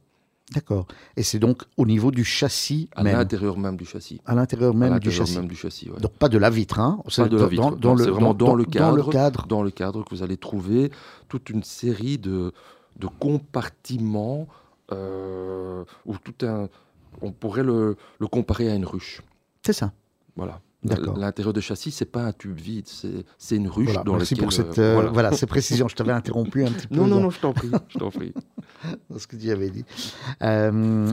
D'accord. 0.53 0.85
Et 1.17 1.23
c'est 1.23 1.39
donc 1.39 1.63
au 1.75 1.85
niveau 1.87 2.11
du 2.11 2.23
châssis 2.23 2.87
À 2.95 3.01
même. 3.03 3.17
l'intérieur 3.17 3.57
même 3.57 3.77
du 3.77 3.85
châssis. 3.85 4.21
À 4.25 4.35
l'intérieur 4.35 4.71
À 4.71 4.77
même 4.77 4.99
du 4.99 5.11
châssis. 5.11 5.35
même 5.35 5.47
du 5.47 5.55
châssis, 5.55 5.89
ouais. 5.89 5.99
Donc 5.99 6.11
pas 6.13 6.29
de 6.29 6.37
la 6.37 6.51
vitre, 6.51 6.79
hein 6.79 6.99
Pas 7.03 7.09
C'est 7.09 7.27
de 7.29 7.37
la 7.37 7.47
vitre. 7.47 7.63
Dans, 7.77 7.95
dans 7.95 7.97
c'est 7.97 8.09
vraiment 8.11 8.33
dans 8.35 8.53
le 8.53 8.63
dans 8.65 8.91
le 8.91 9.01
cadre. 9.01 9.11
cadre. 9.11 9.47
dans 9.47 9.63
le 9.63 9.71
cadre 9.71 10.03
que 10.05 10.13
vous 10.13 10.21
allez 10.21 10.37
trouver 10.37 10.91
toute 11.29 11.49
une 11.49 11.63
série 11.63 12.19
de, 12.19 12.51
de 12.99 13.07
compartiments 13.07 14.47
euh, 14.91 15.83
ou 16.05 16.15
tout 16.17 16.45
un. 16.45 16.69
On 17.21 17.31
pourrait 17.31 17.63
le, 17.63 17.95
le 18.19 18.27
comparer 18.27 18.69
à 18.69 18.75
une 18.75 18.85
ruche. 18.85 19.21
C'est 19.65 19.73
ça. 19.73 19.93
Voilà. 20.35 20.59
L'intérieur 21.17 21.53
de 21.53 21.61
châssis, 21.61 21.91
c'est 21.91 22.05
pas 22.11 22.23
un 22.23 22.31
tube 22.31 22.57
vide, 22.59 22.87
c'est 23.37 23.55
une 23.55 23.67
ruche 23.67 23.85
Voilà, 23.87 24.03
dans 24.03 24.13
merci 24.17 24.33
laquelle. 24.35 24.45
pour 24.45 24.53
cette, 24.53 24.79
euh, 24.79 24.91
euh, 24.91 24.93
voilà. 24.93 25.09
voilà. 25.11 25.31
ces 25.33 25.45
précisions. 25.45 25.87
Je 25.87 25.95
t'avais 25.95 26.11
interrompu 26.11 26.63
un 26.65 26.71
petit 26.71 26.87
peu 26.89 26.95
Non, 26.95 27.07
non, 27.07 27.19
non, 27.19 27.29
je 27.29 27.39
t'en 27.39 27.53
prie, 27.53 27.69
je 27.89 27.97
t'en 27.99 28.09
prie. 28.11 28.33
dans 29.09 29.17
ce 29.17 29.27
que 29.27 29.35
tu 29.35 29.49
avais 29.51 29.69
dit. 29.69 29.85
Euh, 30.41 31.11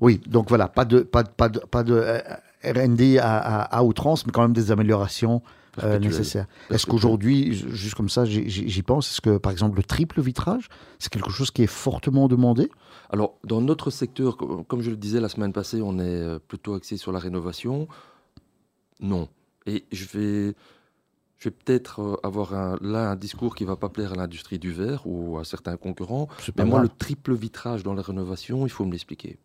oui, 0.00 0.20
donc 0.26 0.48
voilà, 0.48 0.68
pas 0.68 0.84
de, 0.84 1.00
pas 1.00 1.22
de, 1.22 1.28
pas 1.30 1.48
de, 1.48 1.58
pas 1.60 1.82
de 1.82 1.94
euh, 1.94 2.18
R&D 2.64 3.18
à, 3.18 3.36
à, 3.38 3.78
à 3.78 3.82
outrance, 3.82 4.26
mais 4.26 4.32
quand 4.32 4.42
même 4.42 4.52
des 4.52 4.70
améliorations 4.70 5.42
euh, 5.82 5.98
nécessaires. 5.98 6.46
Est-ce 6.70 6.84
qu'aujourd'hui, 6.86 7.52
juste 7.54 7.94
comme 7.94 8.08
ça, 8.08 8.24
j'y- 8.24 8.82
pense, 8.82 9.10
est-ce 9.10 9.20
que 9.20 9.38
par 9.38 9.52
exemple 9.52 9.76
le 9.76 9.82
triple 9.84 10.20
vitrage, 10.20 10.68
c'est 10.98 11.12
quelque 11.12 11.30
chose 11.30 11.50
qui 11.50 11.62
est 11.62 11.66
fortement 11.68 12.28
demandé? 12.28 12.70
Alors, 13.12 13.38
dans 13.44 13.60
notre 13.60 13.90
secteur, 13.90 14.36
co- 14.36 14.64
comme 14.68 14.82
je 14.82 14.90
le 14.90 14.96
disais 14.96 15.20
la 15.20 15.28
semaine 15.28 15.52
passée, 15.52 15.80
on 15.82 15.98
est 15.98 16.02
euh, 16.04 16.38
plutôt 16.38 16.74
axé 16.74 16.96
sur 16.96 17.12
la 17.12 17.18
rénovation. 17.18 17.88
Non. 19.00 19.28
Et 19.66 19.84
je 19.92 20.04
vais, 20.06 20.54
je 21.38 21.48
vais 21.48 21.50
peut-être 21.50 22.00
euh, 22.00 22.16
avoir 22.22 22.54
un, 22.54 22.78
là 22.80 23.10
un 23.10 23.16
discours 23.16 23.54
qui 23.54 23.64
va 23.64 23.76
pas 23.76 23.88
plaire 23.88 24.12
à 24.12 24.16
l'industrie 24.16 24.58
du 24.58 24.72
verre 24.72 25.06
ou 25.06 25.38
à 25.38 25.44
certains 25.44 25.76
concurrents. 25.76 26.28
Mais 26.56 26.64
moi, 26.64 26.78
grave. 26.78 26.82
le 26.82 26.88
triple 26.96 27.34
vitrage 27.34 27.82
dans 27.82 27.94
la 27.94 28.02
rénovation, 28.02 28.66
il 28.66 28.70
faut 28.70 28.84
me 28.84 28.92
l'expliquer. 28.92 29.38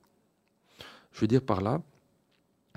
Je 1.11 1.21
veux 1.21 1.27
dire 1.27 1.41
par 1.41 1.61
là 1.61 1.81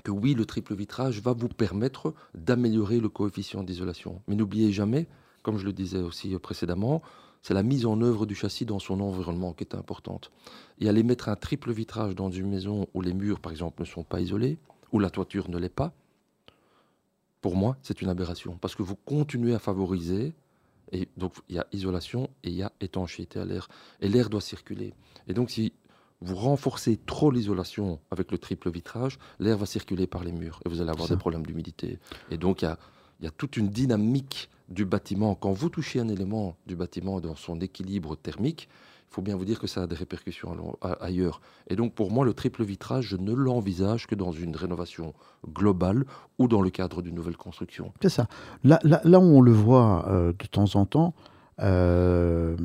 que 0.03 0.11
oui, 0.11 0.33
le 0.33 0.45
triple 0.45 0.73
vitrage 0.75 1.21
va 1.21 1.33
vous 1.33 1.49
permettre 1.49 2.13
d'améliorer 2.33 2.99
le 3.01 3.09
coefficient 3.09 3.63
d'isolation. 3.63 4.21
Mais 4.27 4.35
n'oubliez 4.35 4.71
jamais, 4.71 5.07
comme 5.43 5.57
je 5.57 5.65
le 5.65 5.73
disais 5.73 5.99
aussi 5.99 6.37
précédemment, 6.39 7.01
c'est 7.41 7.53
la 7.53 7.63
mise 7.63 7.85
en 7.85 8.01
œuvre 8.01 8.25
du 8.25 8.35
châssis 8.35 8.65
dans 8.65 8.79
son 8.79 8.99
environnement 9.01 9.53
qui 9.53 9.63
est 9.63 9.75
importante. 9.75 10.31
Et 10.79 10.89
aller 10.89 11.03
mettre 11.03 11.29
un 11.29 11.35
triple 11.35 11.71
vitrage 11.71 12.15
dans 12.15 12.31
une 12.31 12.49
maison 12.49 12.87
où 12.93 13.01
les 13.01 13.13
murs, 13.13 13.39
par 13.39 13.51
exemple, 13.51 13.81
ne 13.81 13.85
sont 13.85 14.03
pas 14.03 14.21
isolés, 14.21 14.57
où 14.91 14.99
la 14.99 15.09
toiture 15.09 15.49
ne 15.49 15.57
l'est 15.57 15.69
pas, 15.69 15.93
pour 17.41 17.55
moi, 17.55 17.77
c'est 17.81 18.01
une 18.01 18.09
aberration. 18.09 18.57
Parce 18.59 18.75
que 18.75 18.83
vous 18.83 18.95
continuez 18.95 19.53
à 19.53 19.59
favoriser, 19.59 20.33
et 20.91 21.07
donc 21.17 21.33
il 21.49 21.55
y 21.55 21.59
a 21.59 21.67
isolation 21.71 22.29
et 22.43 22.49
il 22.49 22.55
y 22.55 22.63
a 22.63 22.71
étanchéité 22.81 23.39
à 23.39 23.45
l'air. 23.45 23.67
Et 24.01 24.09
l'air 24.09 24.29
doit 24.29 24.41
circuler. 24.41 24.93
Et 25.27 25.33
donc 25.33 25.51
si 25.51 25.73
vous 26.21 26.35
renforcez 26.35 26.97
trop 26.97 27.31
l'isolation 27.31 27.99
avec 28.11 28.31
le 28.31 28.37
triple 28.37 28.69
vitrage, 28.69 29.19
l'air 29.39 29.57
va 29.57 29.65
circuler 29.65 30.07
par 30.07 30.23
les 30.23 30.31
murs 30.31 30.59
et 30.65 30.69
vous 30.69 30.81
allez 30.81 30.89
avoir 30.89 31.07
des 31.07 31.17
problèmes 31.17 31.45
d'humidité. 31.45 31.99
Et 32.31 32.37
donc 32.37 32.61
il 32.61 32.65
y 32.65 32.67
a, 32.67 32.77
il 33.19 33.25
y 33.25 33.27
a 33.27 33.31
toute 33.31 33.55
une 33.57 33.69
dynamique 33.69 34.49
du 34.67 34.85
bâtiment. 34.85 35.35
Quand 35.35 35.51
vous 35.51 35.69
touchez 35.69 35.99
un 35.99 36.09
élément 36.09 36.57
du 36.65 36.75
bâtiment 36.75 37.19
dans 37.21 37.35
son 37.35 37.59
équilibre 37.61 38.15
thermique, 38.15 38.67
il 39.11 39.15
faut 39.15 39.21
bien 39.23 39.35
vous 39.35 39.45
dire 39.45 39.59
que 39.59 39.65
ça 39.65 39.81
a 39.83 39.87
des 39.87 39.95
répercussions 39.95 40.77
ailleurs. 41.01 41.41
Et 41.67 41.75
donc 41.75 41.95
pour 41.95 42.11
moi, 42.11 42.23
le 42.25 42.33
triple 42.33 42.63
vitrage, 42.63 43.05
je 43.07 43.17
ne 43.17 43.33
l'envisage 43.33 44.05
que 44.05 44.13
dans 44.13 44.31
une 44.31 44.55
rénovation 44.55 45.13
globale 45.51 46.05
ou 46.37 46.47
dans 46.47 46.61
le 46.61 46.69
cadre 46.69 47.01
d'une 47.01 47.15
nouvelle 47.15 47.35
construction. 47.35 47.91
C'est 48.03 48.09
ça. 48.09 48.27
Là, 48.63 48.79
là, 48.83 49.01
là 49.03 49.19
où 49.19 49.23
on 49.23 49.41
le 49.41 49.51
voit 49.51 50.07
euh, 50.09 50.31
de 50.31 50.45
temps 50.45 50.75
en 50.75 50.85
temps, 50.85 51.15
euh, 51.59 52.55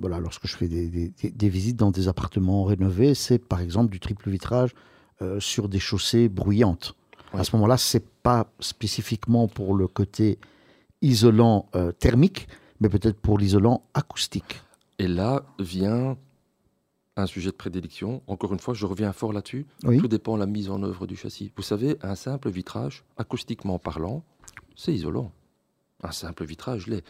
voilà, 0.00 0.20
lorsque 0.20 0.46
je 0.46 0.56
fais 0.56 0.68
des, 0.68 0.88
des- 0.88 1.08
des- 1.08 1.30
des 1.30 1.48
visites 1.48 1.76
dans 1.76 1.90
des 1.90 2.06
appartements 2.06 2.62
rénovés, 2.64 3.14
c'est 3.14 3.38
par 3.38 3.60
exemple 3.60 3.90
du 3.90 3.98
triple 4.00 4.30
vitrage 4.30 4.74
euh, 5.22 5.40
sur 5.40 5.68
des 5.68 5.80
chaussées 5.80 6.28
bruyantes. 6.28 6.94
Ouais. 7.34 7.40
À 7.40 7.44
ce 7.44 7.54
moment-là, 7.56 7.76
c'est 7.76 8.06
pas 8.22 8.46
spécifiquement 8.60 9.48
pour 9.48 9.74
le 9.74 9.88
côté 9.88 10.38
isolant 11.02 11.66
thermique, 11.98 12.46
mais 12.80 12.88
peut-être 12.88 13.18
pour 13.18 13.38
l'isolant 13.38 13.82
acoustique. 13.94 14.60
Et 15.00 15.08
là 15.08 15.44
vient 15.58 16.16
un 17.16 17.26
sujet 17.26 17.50
de 17.50 17.56
prédilection. 17.56 18.22
Encore 18.26 18.52
une 18.52 18.58
fois, 18.60 18.74
je 18.74 18.86
reviens 18.86 19.12
fort 19.12 19.32
là-dessus. 19.32 19.66
Oui. 19.84 19.98
Tout 19.98 20.08
dépend 20.08 20.34
de 20.34 20.40
la 20.40 20.46
mise 20.46 20.70
en 20.70 20.82
œuvre 20.82 21.06
du 21.06 21.16
châssis. 21.16 21.52
Vous 21.56 21.62
savez, 21.62 21.96
un 22.02 22.14
simple 22.14 22.50
vitrage, 22.50 23.04
acoustiquement 23.16 23.78
parlant, 23.78 24.22
c'est 24.76 24.92
isolant. 24.92 25.32
Un 26.02 26.12
simple 26.12 26.44
vitrage 26.44 26.86
l'est. 26.86 27.04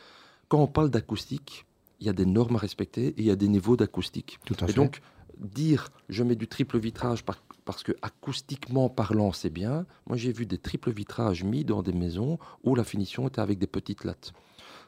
Quand 0.49 0.59
on 0.63 0.67
parle 0.67 0.91
d'acoustique, 0.91 1.67
il 2.01 2.07
y 2.07 2.11
a 2.11 2.13
des 2.13 2.27
normes 2.27 2.57
à 2.57 2.59
respecter 2.61 3.09
et 3.09 3.15
il 3.19 3.25
y 3.25 3.31
a 3.31 3.37
des 3.37 3.49
niveaux 3.49 3.77
d'acoustique. 3.77 4.39
Tout 4.47 4.57
à 4.61 4.65
Et 4.65 4.69
fait. 4.69 4.75
donc, 4.75 5.01
dire 5.39 5.89
je 6.09 6.23
mets 6.23 6.37
du 6.37 6.47
triple 6.49 6.79
vitrage 6.79 7.25
par- 7.25 7.43
parce 7.65 7.83
que 7.83 7.93
acoustiquement 8.03 8.89
parlant, 8.89 9.33
c'est 9.33 9.51
bien. 9.51 9.85
Moi, 10.07 10.17
j'ai 10.17 10.33
vu 10.33 10.47
des 10.47 10.59
triples 10.59 10.91
vitrages 10.93 11.45
mis 11.45 11.65
dans 11.65 11.83
des 11.83 11.93
maisons 11.93 12.39
où 12.65 12.75
la 12.75 12.85
finition 12.85 13.27
était 13.29 13.41
avec 13.41 13.59
des 13.59 13.67
petites 13.67 14.05
lattes. 14.05 14.33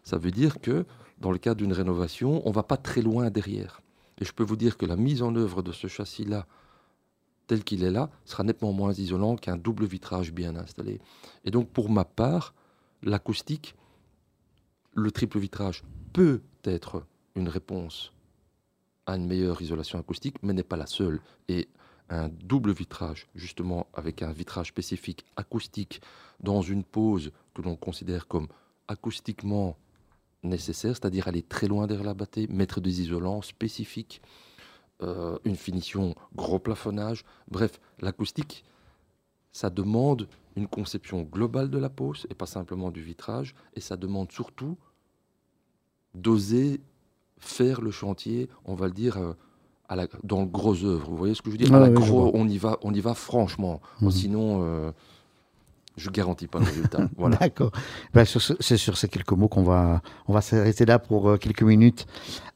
Ça 0.04 0.18
veut 0.18 0.30
dire 0.32 0.60
que 0.60 0.84
dans 1.18 1.30
le 1.30 1.38
cadre 1.38 1.58
d'une 1.58 1.72
rénovation, 1.72 2.46
on 2.46 2.50
va 2.50 2.62
pas 2.62 2.76
très 2.76 3.02
loin 3.02 3.30
derrière. 3.30 3.80
Et 4.20 4.24
je 4.24 4.32
peux 4.32 4.44
vous 4.44 4.56
dire 4.56 4.76
que 4.76 4.86
la 4.86 4.96
mise 4.96 5.22
en 5.22 5.34
œuvre 5.34 5.62
de 5.62 5.72
ce 5.72 5.86
châssis-là, 5.86 6.46
tel 7.46 7.64
qu'il 7.64 7.84
est 7.84 7.90
là, 7.90 8.10
sera 8.24 8.44
nettement 8.44 8.72
moins 8.72 8.92
isolant 8.92 9.36
qu'un 9.36 9.56
double 9.56 9.84
vitrage 9.84 10.32
bien 10.32 10.56
installé. 10.56 11.00
Et 11.44 11.50
donc, 11.50 11.68
pour 11.68 11.90
ma 11.90 12.04
part, 12.04 12.54
l'acoustique, 13.02 13.74
le 14.94 15.10
triple 15.10 15.38
vitrage 15.38 15.82
peut 16.12 16.40
être 16.64 17.04
une 17.34 17.48
réponse 17.48 18.12
à 19.06 19.16
une 19.16 19.26
meilleure 19.26 19.60
isolation 19.60 19.98
acoustique, 19.98 20.36
mais 20.42 20.52
n'est 20.52 20.62
pas 20.62 20.76
la 20.76 20.86
seule. 20.86 21.20
Et 21.48 21.68
un 22.08 22.28
double 22.28 22.72
vitrage, 22.72 23.26
justement, 23.34 23.86
avec 23.94 24.22
un 24.22 24.32
vitrage 24.32 24.68
spécifique 24.68 25.24
acoustique 25.36 26.00
dans 26.40 26.62
une 26.62 26.84
pose 26.84 27.32
que 27.54 27.62
l'on 27.62 27.76
considère 27.76 28.28
comme 28.28 28.48
acoustiquement 28.88 29.76
nécessaire, 30.42 30.92
c'est-à-dire 30.96 31.28
aller 31.28 31.42
très 31.42 31.66
loin 31.68 31.86
derrière 31.86 32.06
la 32.06 32.14
bâtée, 32.14 32.46
mettre 32.48 32.80
des 32.80 33.00
isolants 33.00 33.42
spécifiques, 33.42 34.22
euh, 35.02 35.38
une 35.44 35.56
finition 35.56 36.14
gros 36.34 36.58
plafonnage. 36.58 37.24
Bref, 37.50 37.80
l'acoustique, 38.00 38.64
ça 39.52 39.70
demande 39.70 40.28
une 40.56 40.66
conception 40.68 41.22
globale 41.22 41.70
de 41.70 41.78
la 41.78 41.88
pose 41.90 42.26
et 42.30 42.34
pas 42.34 42.46
simplement 42.46 42.90
du 42.90 43.02
vitrage, 43.02 43.54
et 43.74 43.80
ça 43.80 43.96
demande 43.96 44.30
surtout 44.32 44.76
d'oser 46.14 46.80
faire 47.38 47.80
le 47.80 47.90
chantier, 47.90 48.48
on 48.64 48.74
va 48.74 48.86
le 48.86 48.92
dire, 48.92 49.16
euh, 49.18 49.32
à 49.88 49.96
la, 49.96 50.06
dans 50.22 50.40
le 50.40 50.46
gros 50.46 50.84
œuvre. 50.84 51.10
Vous 51.10 51.16
voyez 51.16 51.34
ce 51.34 51.42
que 51.42 51.50
je 51.50 51.52
veux 51.52 51.58
dire? 51.58 51.72
Ah 51.72 51.76
À 51.76 51.80
la 51.80 51.88
oui, 51.90 51.96
je 52.02 52.10
gros, 52.10 52.30
vois. 52.30 52.30
on 52.34 52.48
y 52.48 52.58
va, 52.58 52.78
on 52.82 52.92
y 52.94 53.00
va 53.00 53.14
franchement. 53.14 53.80
Mhm. 54.00 54.10
Sinon, 54.10 54.60
euh, 54.62 54.92
je 55.96 56.10
garantis 56.10 56.46
pas 56.48 56.58
le 56.58 56.64
résultat. 56.66 57.08
voilà. 57.16 57.36
D'accord. 57.36 57.70
Ben, 58.14 58.24
c'est 58.24 58.76
sur 58.76 58.96
ces 58.96 59.08
quelques 59.08 59.32
mots 59.32 59.48
qu'on 59.48 59.62
va, 59.62 60.02
on 60.28 60.32
va 60.32 60.40
s'arrêter 60.40 60.84
là 60.86 60.98
pour 60.98 61.28
euh, 61.30 61.36
quelques 61.36 61.62
minutes 61.62 62.06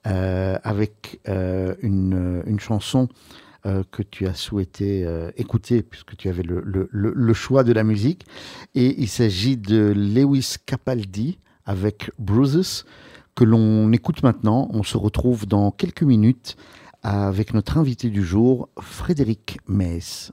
euh, 0.07 0.59
avec 0.63 1.21
euh, 1.29 1.75
une, 1.83 2.43
une 2.47 2.61
chanson 2.61 3.09
euh, 3.67 3.83
que 3.91 4.03
tu 4.03 4.27
as 4.27 4.35
souhaité 4.35 5.07
écouter 5.37 5.83
puisque 5.83 6.17
tu 6.17 6.29
avais 6.29 6.43
le, 6.43 6.61
le- 6.65 6.89
le- 6.91 7.13
le 7.15 7.35
choix 7.35 7.65
de 7.65 7.73
la 7.73 7.85
musique. 7.85 8.25
Et 8.75 9.01
il 9.01 9.09
s'agit 9.09 9.57
de 9.57 9.93
Lewis 9.97 10.57
Capaldi 10.65 11.39
avec 11.65 12.11
Bruises 12.19 12.85
que 13.35 13.45
l'on 13.45 13.93
écoute 13.93 14.23
maintenant. 14.23 14.69
On 14.73 14.83
se 14.83 14.97
retrouve 14.97 15.47
dans 15.47 15.71
quelques 15.71 16.03
minutes 16.05 16.57
avec 17.03 17.55
notre 17.55 17.77
invité 17.79 18.09
du 18.09 18.25
jour, 18.25 18.69
Frédéric 18.81 19.59
Mess. 19.69 20.33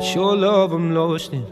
ooh, 0.00 0.34
love 0.34 0.72
I'm 0.72 0.94
lost 0.94 1.32
in. 1.34 1.51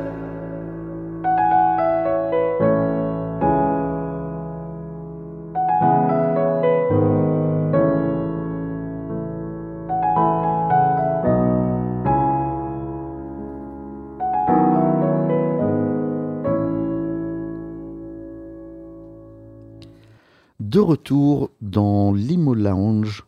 De 20.71 20.79
retour 20.79 21.51
dans 21.59 22.13
l'Imo 22.13 22.53
Lounge 22.53 23.25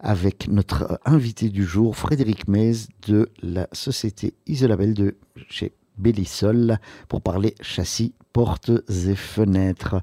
avec 0.00 0.48
notre 0.48 0.98
invité 1.04 1.50
du 1.50 1.64
jour, 1.64 1.94
Frédéric 1.94 2.48
Mez 2.48 2.72
de 3.06 3.28
la 3.42 3.68
société 3.72 4.32
Isolabel 4.46 4.94
de 4.94 5.14
chez 5.50 5.72
Bellisol 5.98 6.78
pour 7.08 7.20
parler 7.20 7.54
châssis, 7.60 8.14
portes 8.32 8.70
et 8.88 9.14
fenêtres. 9.16 9.96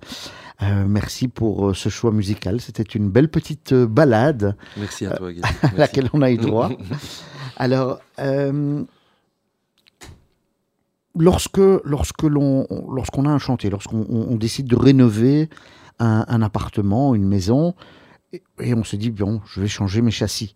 Euh, 0.61 0.85
merci 0.87 1.27
pour 1.27 1.69
euh, 1.69 1.73
ce 1.73 1.89
choix 1.89 2.11
musical. 2.11 2.61
C'était 2.61 2.83
une 2.83 3.09
belle 3.09 3.29
petite 3.29 3.73
euh, 3.73 3.87
balade. 3.87 4.55
Merci 4.77 5.07
à 5.07 5.15
toi, 5.17 5.33
Guy. 5.33 5.41
à 5.63 5.71
laquelle 5.75 6.09
on 6.13 6.21
a 6.21 6.29
eu 6.29 6.37
droit. 6.37 6.69
Alors, 7.57 7.99
euh, 8.19 8.83
lorsque, 11.17 11.57
lorsque 11.83 12.23
l'on, 12.23 12.67
lorsqu'on 12.93 13.25
a 13.25 13.29
un 13.29 13.39
chantier, 13.39 13.71
lorsqu'on 13.71 14.05
on, 14.07 14.33
on 14.33 14.35
décide 14.35 14.67
de 14.67 14.75
rénover 14.75 15.49
un, 15.99 16.41
appartement, 16.41 17.15
une 17.15 17.27
maison, 17.27 17.73
et, 18.59 18.73
on 18.73 18.83
se 18.83 18.95
dit, 18.95 19.11
bon, 19.11 19.41
je 19.45 19.61
vais 19.61 19.67
changer 19.67 20.01
mes 20.01 20.11
châssis. 20.11 20.55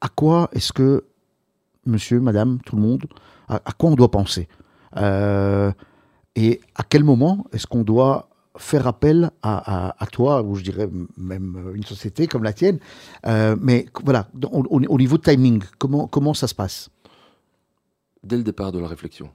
À 0.00 0.08
quoi 0.08 0.48
est-ce 0.52 0.72
que, 0.72 1.04
monsieur, 1.86 2.20
madame, 2.20 2.58
tout 2.66 2.76
le 2.76 2.82
monde, 2.82 3.06
à, 3.48 3.60
quoi 3.78 3.90
on 3.90 3.94
doit 3.94 4.10
penser? 4.10 4.48
Euh, 4.96 5.72
Et 6.34 6.60
à 6.74 6.82
quel 6.82 7.02
moment 7.04 7.46
est-ce 7.52 7.66
qu'on 7.66 7.82
doit 7.82 8.28
faire 8.58 8.86
appel 8.86 9.30
à, 9.42 9.94
toi, 10.12 10.42
ou 10.42 10.54
je 10.54 10.62
dirais 10.62 10.88
même 11.16 11.72
une 11.74 11.84
société 11.84 12.26
comme 12.26 12.42
la 12.44 12.52
tienne 12.52 12.78
Euh, 13.26 13.56
Mais 13.60 13.86
voilà, 14.04 14.28
au, 14.50 14.62
au- 14.68 14.80
au 14.80 14.98
niveau 14.98 15.18
timing, 15.18 15.62
comment, 15.78 16.06
comment 16.08 16.34
ça 16.34 16.46
se 16.46 16.54
passe? 16.54 16.90
Dès 18.22 18.36
le 18.36 18.42
départ 18.42 18.72
de 18.72 18.78
la 18.78 18.88
réflexion. 18.88 19.30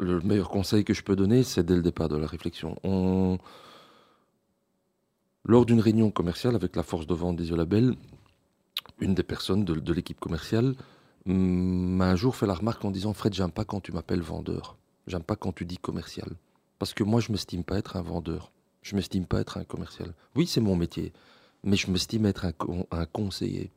Le 0.00 0.20
meilleur 0.20 0.48
conseil 0.48 0.84
que 0.84 0.94
je 0.94 1.02
peux 1.02 1.14
donner, 1.14 1.42
c'est 1.44 1.64
dès 1.64 1.76
le 1.76 1.82
départ 1.82 2.08
de 2.08 2.16
la 2.16 2.26
réflexion. 2.26 2.76
On... 2.84 3.38
Lors 5.44 5.66
d'une 5.66 5.80
réunion 5.80 6.10
commerciale 6.10 6.54
avec 6.54 6.76
la 6.76 6.82
force 6.82 7.06
de 7.06 7.14
vente 7.14 7.36
d'Isolabel, 7.36 7.94
une 9.00 9.14
des 9.14 9.22
personnes 9.24 9.64
de, 9.64 9.74
de 9.74 9.92
l'équipe 9.92 10.20
commerciale 10.20 10.74
mm, 11.26 11.32
m'a 11.96 12.10
un 12.10 12.16
jour 12.16 12.36
fait 12.36 12.46
la 12.46 12.54
remarque 12.54 12.84
en 12.84 12.90
disant 12.90 13.12
Fred, 13.12 13.34
j'aime 13.34 13.50
pas 13.50 13.64
quand 13.64 13.80
tu 13.80 13.92
m'appelles 13.92 14.20
vendeur. 14.22 14.76
J'aime 15.08 15.22
pas 15.24 15.34
quand 15.36 15.52
tu 15.52 15.64
dis 15.64 15.78
commercial. 15.78 16.28
Parce 16.78 16.94
que 16.94 17.02
moi, 17.02 17.20
je 17.20 17.32
m'estime 17.32 17.64
pas 17.64 17.78
être 17.78 17.96
un 17.96 18.02
vendeur. 18.02 18.52
Je 18.82 18.94
m'estime 18.96 19.26
pas 19.26 19.40
être 19.40 19.58
un 19.58 19.64
commercial. 19.64 20.14
Oui, 20.36 20.46
c'est 20.46 20.60
mon 20.60 20.76
métier. 20.76 21.12
Mais 21.64 21.76
je 21.76 21.90
m'estime 21.90 22.26
être 22.26 22.44
un, 22.44 22.52
con- 22.52 22.86
un 22.90 23.06
conseiller. 23.06 23.70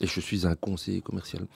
Et 0.00 0.06
je 0.06 0.20
suis 0.20 0.46
un 0.46 0.54
conseiller 0.56 1.00
commercial. 1.00 1.46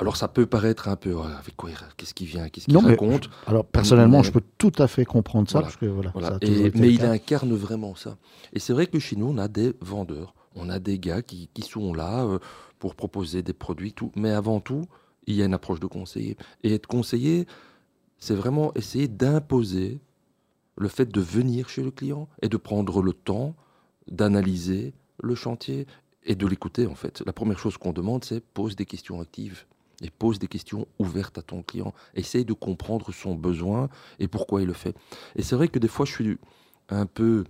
Alors 0.00 0.16
ça 0.16 0.28
peut 0.28 0.46
paraître 0.46 0.88
un 0.88 0.96
peu, 0.96 1.12
ouais, 1.14 1.26
avec 1.38 1.56
quoi 1.56 1.70
Qu'est-ce 1.96 2.14
qu'il 2.14 2.26
vient 2.26 2.48
Qu'est-ce 2.48 2.64
qu'il 2.66 2.74
Non, 2.74 2.82
mais 2.82 2.90
raconte 2.90 3.28
Alors 3.46 3.64
personnellement, 3.66 4.18
Mais- 4.18 4.24
je 4.24 4.32
peux 4.32 4.42
tout 4.58 4.72
à 4.78 4.88
fait 4.88 5.04
comprendre 5.04 5.48
ça, 5.48 5.58
Voilà. 5.58 5.66
parce 5.66 5.76
que 5.76 5.86
voilà, 5.86 6.10
Voilà. 6.12 6.28
ça 6.28 6.34
a 6.36 6.38
toujours 6.38 6.56
Et- 6.64 6.68
été 6.68 6.78
mais 6.80 6.92
il 6.92 7.04
incarne 7.04 7.52
vraiment 7.54 7.94
ça. 7.94 8.16
Et 8.52 8.58
c'est 8.58 8.72
vrai 8.72 8.86
que 8.86 8.98
chez 8.98 9.16
nous, 9.16 9.26
on 9.28 9.38
a 9.38 9.48
des 9.48 9.74
vendeurs, 9.80 10.34
on 10.56 10.68
a 10.70 10.78
des 10.78 10.98
gars 10.98 11.22
qui, 11.22 11.48
qui 11.52 11.62
sont 11.62 11.92
là 11.92 12.24
euh, 12.24 12.38
pour 12.78 12.94
proposer 12.94 13.42
des 13.42 13.52
produits, 13.52 13.92
tout. 13.92 14.10
Mais 14.16 14.30
avant 14.30 14.60
tout, 14.60 14.86
il 15.26 15.34
y 15.34 15.42
a 15.42 15.44
une 15.44 15.54
approche 15.54 15.80
de 15.80 15.86
conseiller. 15.86 16.36
Et 16.64 16.72
être 16.74 16.86
conseiller, 16.86 17.46
c'est 18.18 18.34
vraiment 18.34 18.72
essayer 18.74 19.06
d'imposer 19.06 20.00
le 20.78 20.88
fait 20.88 21.06
de 21.12 21.20
venir 21.20 21.68
chez 21.68 21.82
le 21.82 21.90
client 21.90 22.26
et 22.40 22.48
de 22.48 22.56
prendre 22.56 23.02
le 23.02 23.12
temps 23.12 23.54
d'analyser 24.10 24.94
le 25.22 25.34
chantier 25.34 25.86
et 26.24 26.34
de 26.34 26.46
l'écouter 26.46 26.86
en 26.86 26.94
fait. 26.94 27.22
La 27.26 27.32
première 27.32 27.58
chose 27.58 27.76
qu'on 27.76 27.92
demande, 27.92 28.24
c'est 28.24 28.40
pose 28.42 28.76
des 28.76 28.86
questions 28.86 29.20
actives 29.20 29.64
et 30.00 30.10
pose 30.10 30.38
des 30.38 30.48
questions 30.48 30.86
ouvertes 30.98 31.38
à 31.38 31.42
ton 31.42 31.62
client. 31.62 31.92
Essaye 32.14 32.44
de 32.44 32.52
comprendre 32.52 33.12
son 33.12 33.34
besoin 33.34 33.88
et 34.18 34.28
pourquoi 34.28 34.62
il 34.62 34.66
le 34.66 34.72
fait. 34.72 34.96
Et 35.36 35.42
c'est 35.42 35.56
vrai 35.56 35.68
que 35.68 35.78
des 35.78 35.88
fois, 35.88 36.06
je 36.06 36.12
suis 36.12 36.38
un 36.88 37.06
peu 37.06 37.44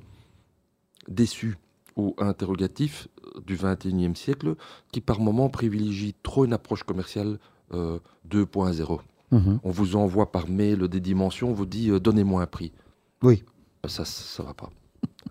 déçu 1.08 1.56
ou 1.96 2.14
interrogatif 2.18 3.08
euh, 3.24 3.40
du 3.46 3.56
21e 3.56 4.14
siècle 4.14 4.54
qui 4.92 5.00
par 5.00 5.20
moment 5.20 5.48
privilégie 5.48 6.14
trop 6.22 6.44
une 6.44 6.52
approche 6.52 6.84
commerciale 6.84 7.38
euh, 7.72 7.98
2.0. 8.28 9.00
Mhm. 9.32 9.60
On 9.62 9.70
vous 9.70 9.96
envoie 9.96 10.32
par 10.32 10.48
mail 10.48 10.88
des 10.88 11.00
dimensions, 11.00 11.50
on 11.50 11.54
vous 11.54 11.66
dit 11.66 11.90
euh, 11.90 12.00
donnez-moi 12.00 12.42
un 12.42 12.46
prix. 12.46 12.72
Oui. 13.22 13.44
Ben, 13.82 13.88
Ça, 13.88 14.04
ça, 14.04 14.22
ça 14.22 14.42
va 14.42 14.54
pas. 14.54 14.70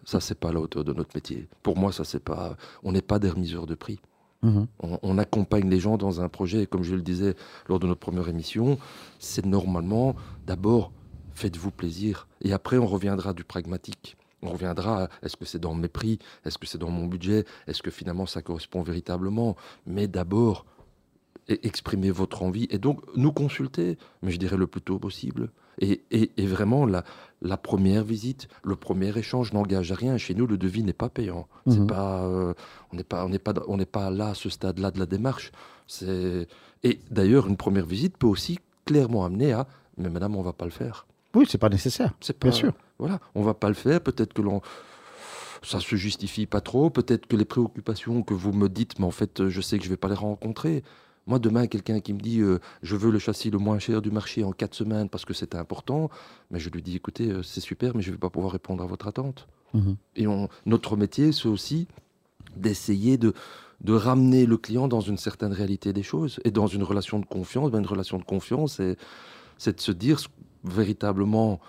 Ça, 0.05 0.19
c'est 0.19 0.39
pas 0.39 0.49
à 0.49 0.53
la 0.53 0.59
hauteur 0.59 0.83
de 0.83 0.93
notre 0.93 1.11
métier. 1.15 1.47
Pour 1.61 1.77
moi, 1.77 1.91
ça, 1.91 2.03
c'est 2.03 2.23
pas. 2.23 2.55
On 2.83 2.91
n'est 2.91 3.01
pas 3.01 3.19
des 3.19 3.29
remiseurs 3.29 3.67
de 3.67 3.75
prix. 3.75 3.99
Mhm. 4.41 4.67
On, 4.81 5.17
accompagne 5.17 5.69
les 5.69 5.79
gens 5.79 5.97
dans 5.97 6.21
un 6.21 6.29
projet, 6.29 6.63
et 6.63 6.67
comme 6.67 6.83
je 6.83 6.95
le 6.95 7.01
disais 7.01 7.35
lors 7.67 7.79
de 7.79 7.87
notre 7.87 7.99
première 7.99 8.29
émission, 8.29 8.77
c'est 9.19 9.45
normalement, 9.45 10.15
d'abord, 10.47 10.91
faites-vous 11.33 11.71
plaisir. 11.71 12.27
Et 12.41 12.53
après, 12.53 12.77
on 12.77 12.87
reviendra 12.87 13.33
du 13.33 13.43
pragmatique. 13.43 14.15
On 14.41 14.51
reviendra 14.51 15.09
est-ce 15.21 15.35
que 15.35 15.43
c'est 15.43 15.59
dans 15.59 15.73
mes 15.73 15.89
prix 15.89 16.19
Est-ce 16.45 16.57
que 16.57 16.65
c'est 16.65 16.77
dans 16.77 16.89
mon 16.89 17.05
budget 17.05 17.45
Est-ce 17.67 17.83
que 17.83 17.91
finalement 17.91 18.25
ça 18.25 18.41
correspond 18.41 18.81
véritablement 18.81 19.57
Mais 19.85 20.07
d'abord, 20.07 20.65
e- 21.49 21.59
exprimez 21.63 22.11
votre 22.11 22.43
envie 22.43 22.67
et 22.69 22.77
donc 22.77 23.01
nous 23.15 23.31
consulter, 23.31 23.97
mais 24.21 24.31
je 24.31 24.37
dirais 24.37 24.57
le 24.57 24.67
plus 24.67 24.81
tôt 24.81 24.99
possible. 24.99 25.51
Et, 25.81 26.01
et- 26.11 26.31
et 26.37 26.45
vraiment, 26.45 26.85
la, 26.85 27.03
la 27.41 27.55
première 27.57 28.03
visite, 28.03 28.47
le 28.63 28.75
premier 28.75 29.17
échange 29.17 29.53
n'engage 29.53 29.91
à 29.91 29.95
rien. 29.95 30.17
Chez 30.17 30.33
nous, 30.35 30.45
le 30.45 30.57
devis 30.57 30.83
n'est 30.83 30.91
pas 30.93 31.07
payant. 31.09 31.47
C'est 31.67 31.79
Mhm. 31.79 31.87
pas, 31.87 32.23
euh, 32.25 32.53
on 32.91 32.97
n'est 32.97 33.03
pas, 33.05 33.25
on 33.25 33.29
n'est 33.29 33.39
pas, 33.39 33.53
on 33.67 33.77
n'est 33.77 33.85
pas 33.85 34.09
là 34.09 34.29
à 34.29 34.33
ce 34.35 34.49
stade-là 34.49 34.91
de 34.91 34.99
la 34.99 35.05
démarche. 35.05 35.51
C'est 35.87 36.47
et 36.83 36.99
d'ailleurs, 37.11 37.47
une 37.47 37.57
première 37.57 37.85
visite 37.85 38.17
peut 38.17 38.27
aussi 38.27 38.59
clairement 38.85 39.23
amener 39.25 39.53
à, 39.53 39.67
mais 39.97 40.09
madame, 40.09 40.35
on 40.35 40.41
va 40.41 40.53
pas 40.53 40.65
le 40.65 40.71
faire. 40.71 41.07
Oui, 41.35 41.45
c'est 41.47 41.57
pas 41.57 41.69
nécessaire. 41.69 42.13
C'est 42.21 42.37
pas, 42.37 42.49
Bien 42.49 42.57
sûr. 42.57 42.73
Voilà, 42.99 43.19
on 43.35 43.43
va 43.43 43.53
pas 43.53 43.67
le 43.69 43.73
faire. 43.75 44.01
Peut-être 44.01 44.33
que 44.33 44.41
l'on, 44.41 44.61
ça 45.61 45.79
se 45.79 45.95
justifie 45.95 46.45
pas 46.45 46.61
trop. 46.61 46.89
Peut-être 46.89 47.25
que 47.27 47.35
les 47.35 47.45
préoccupations 47.45 48.23
que 48.23 48.33
vous 48.33 48.51
me 48.53 48.67
dites, 48.69 48.97
mais 48.99 49.05
en 49.05 49.11
fait, 49.11 49.47
je 49.47 49.61
sais 49.61 49.77
que 49.77 49.83
je 49.85 49.89
vais 49.89 49.97
pas 49.97 50.07
les 50.09 50.15
rencontrer. 50.15 50.83
Moi, 51.29 51.37
demain, 51.37 51.67
quelqu'un 51.67 51.99
qui 51.99 52.11
me 52.13 52.19
dit, 52.19 52.39
euh, 52.39 52.57
je 52.81 52.95
veux 52.95 53.11
le 53.11 53.19
châssis 53.19 53.51
le 53.51 53.59
moins 53.59 53.77
cher 53.77 54.01
du 54.01 54.09
marché 54.09 54.43
en 54.43 54.51
quatre 54.51 54.73
semaines 54.73 55.09
parce 55.09 55.25
que 55.25 55.35
c'est 55.35 55.53
important, 55.53 56.09
mais 56.49 56.57
je 56.57 56.71
lui 56.71 56.81
dis, 56.81 56.95
écoutez, 56.95 57.29
euh, 57.29 57.43
c'est 57.43 57.59
super, 57.61 57.95
mais 57.95 58.01
je 58.01 58.09
vais 58.09 58.17
pas 58.17 58.31
pouvoir 58.31 58.51
répondre 58.51 58.83
à 58.83 58.87
votre 58.87 59.07
attente. 59.07 59.47
Mhm. 59.75 59.95
Et 60.15 60.25
on, 60.25 60.49
notre 60.65 60.97
métier, 60.97 61.31
c'est 61.31 61.47
aussi 61.47 61.87
d'essayer 62.57 63.19
de, 63.19 63.33
de 63.81 63.93
ramener 63.93 64.47
le 64.47 64.57
client 64.57 64.87
dans 64.87 65.01
une 65.01 65.17
certaine 65.17 65.53
réalité 65.53 65.93
des 65.93 66.01
choses. 66.01 66.39
Et 66.45 66.49
dans 66.49 66.65
une 66.65 66.81
relation 66.81 67.19
de 67.19 67.25
confiance, 67.27 67.69
ben, 67.69 67.77
une 67.77 67.85
relation 67.85 68.17
de 68.17 68.23
confiance, 68.23 68.77
c'est, 68.77 68.97
c'est 69.59 69.75
de 69.75 69.81
se 69.81 69.91
dire 69.91 70.19
véritablement, 70.63 71.59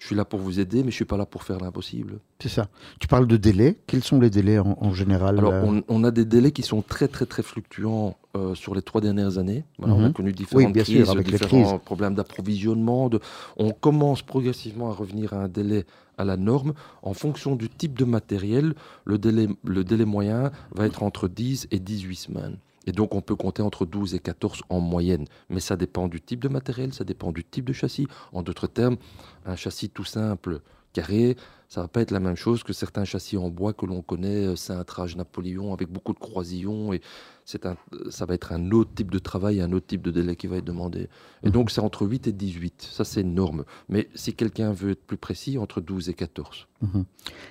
je 0.00 0.06
suis 0.06 0.16
là 0.16 0.24
pour 0.24 0.40
vous 0.40 0.58
aider, 0.58 0.82
mais 0.82 0.90
je 0.90 0.96
suis 0.96 1.04
pas 1.04 1.18
là 1.18 1.26
pour 1.26 1.42
faire 1.44 1.58
l'impossible. 1.60 2.18
C'est 2.40 2.48
ça. 2.48 2.68
Tu 2.98 3.06
parles 3.06 3.26
de 3.26 3.36
délais. 3.36 3.76
Quels 3.86 4.02
sont 4.02 4.18
les 4.18 4.30
délais 4.30 4.58
en, 4.58 4.76
en 4.80 4.92
général 4.94 5.38
Alors, 5.38 5.52
euh, 5.52 5.62
on, 5.64 5.82
on 5.88 6.04
a 6.04 6.10
des 6.10 6.24
délais 6.24 6.52
qui 6.52 6.62
sont 6.62 6.80
très, 6.80 7.06
très, 7.06 7.26
très 7.26 7.42
fluctuants 7.42 8.16
euh, 8.34 8.54
sur 8.54 8.74
les 8.74 8.80
trois 8.80 9.02
dernières 9.02 9.36
années. 9.36 9.62
On 9.78 9.92
a 9.92 9.94
Mhm. 9.94 10.12
connu 10.14 10.32
différentes 10.32 10.72
bien 10.72 10.84
sûr, 10.84 11.04
crises, 11.04 11.14
les 11.16 11.22
différents 11.24 11.64
crises. 11.74 11.80
problèmes 11.84 12.14
d'approvisionnement. 12.14 13.10
De... 13.10 13.20
On 13.58 13.72
commence 13.72 14.22
progressivement 14.22 14.88
à 14.90 14.94
revenir 14.94 15.34
à 15.34 15.42
un 15.44 15.48
délai 15.48 15.84
à 16.16 16.24
la 16.24 16.38
norme. 16.38 16.72
En 17.02 17.12
fonction 17.12 17.54
du 17.54 17.68
type 17.68 17.98
de 17.98 18.04
matériel, 18.06 18.74
le 19.04 19.18
délai, 19.18 19.48
le 19.64 19.84
délai 19.84 20.06
moyen 20.06 20.50
va 20.74 20.86
être 20.86 21.02
entre 21.02 21.28
10 21.28 21.68
et 21.70 21.78
18 21.78 22.16
semaines. 22.16 22.56
Et 22.86 22.92
donc, 22.92 23.14
on 23.14 23.20
peut 23.20 23.36
compter 23.36 23.62
entre 23.62 23.84
12 23.86 24.14
et 24.14 24.18
14 24.20 24.62
en 24.70 24.80
moyenne. 24.80 25.26
Mais 25.50 25.60
ça 25.60 25.76
dépend 25.76 26.08
du 26.08 26.20
type 26.20 26.40
de 26.40 26.48
matériel, 26.48 26.94
ça 26.94 27.04
dépend 27.04 27.30
du 27.32 27.44
type 27.44 27.66
de 27.66 27.72
châssis. 27.72 28.06
En 28.32 28.42
d'autres 28.42 28.66
termes, 28.66 28.96
un 29.44 29.56
châssis 29.56 29.90
tout 29.90 30.04
simple, 30.04 30.60
carré, 30.92 31.36
ça 31.68 31.82
va 31.82 31.88
pas 31.88 32.00
être 32.00 32.10
la 32.10 32.18
même 32.18 32.34
chose 32.36 32.64
que 32.64 32.72
certains 32.72 33.04
châssis 33.04 33.36
en 33.36 33.48
bois 33.48 33.72
que 33.72 33.86
l'on 33.86 34.02
connaît, 34.02 34.44
euh, 34.46 34.56
cintrage 34.56 35.14
Napoléon, 35.14 35.72
avec 35.72 35.88
beaucoup 35.88 36.12
de 36.12 36.18
croisillons. 36.18 36.92
Et 36.92 37.00
c'est 37.44 37.64
un, 37.64 37.76
ça 38.08 38.24
va 38.26 38.34
être 38.34 38.52
un 38.52 38.70
autre 38.72 38.90
type 38.94 39.10
de 39.10 39.20
travail, 39.20 39.60
un 39.60 39.70
autre 39.72 39.86
type 39.86 40.02
de 40.02 40.10
délai 40.10 40.34
qui 40.34 40.48
va 40.48 40.56
être 40.56 40.64
demandé. 40.64 41.08
Et 41.42 41.46
Mhm. 41.46 41.52
donc, 41.52 41.70
c'est 41.70 41.80
entre 41.80 42.06
8 42.06 42.26
et 42.26 42.32
18. 42.32 42.88
Ça, 42.90 43.04
c'est 43.04 43.20
une 43.20 43.34
norme. 43.34 43.64
Mais 43.88 44.08
si 44.16 44.34
quelqu'un 44.34 44.72
veut 44.72 44.90
être 44.92 45.04
plus 45.06 45.16
précis, 45.18 45.58
entre 45.58 45.80
12 45.80 46.08
et 46.08 46.14
14. 46.14 46.66
Mhm. 46.80 47.04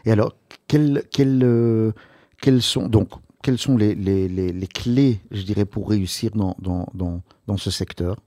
Et 0.06 0.12
alors, 0.12 0.36
quelles, 0.68 1.06
euh, 1.44 1.94
quelles 2.42 2.62
sont 2.62 2.90
donc 2.90 3.10
quelles 3.42 3.58
sont 3.58 3.78
les, 3.78 3.96
les, 3.96 4.28
les, 4.28 4.68
clés, 4.68 5.22
je 5.32 5.44
dirais, 5.44 5.66
pour 5.66 5.90
réussir 5.90 6.32
dans, 6.32 6.56
dans, 6.60 6.88
dans, 6.94 7.22
dans 7.48 7.58
ce 7.58 7.72
secteur? 7.72 8.18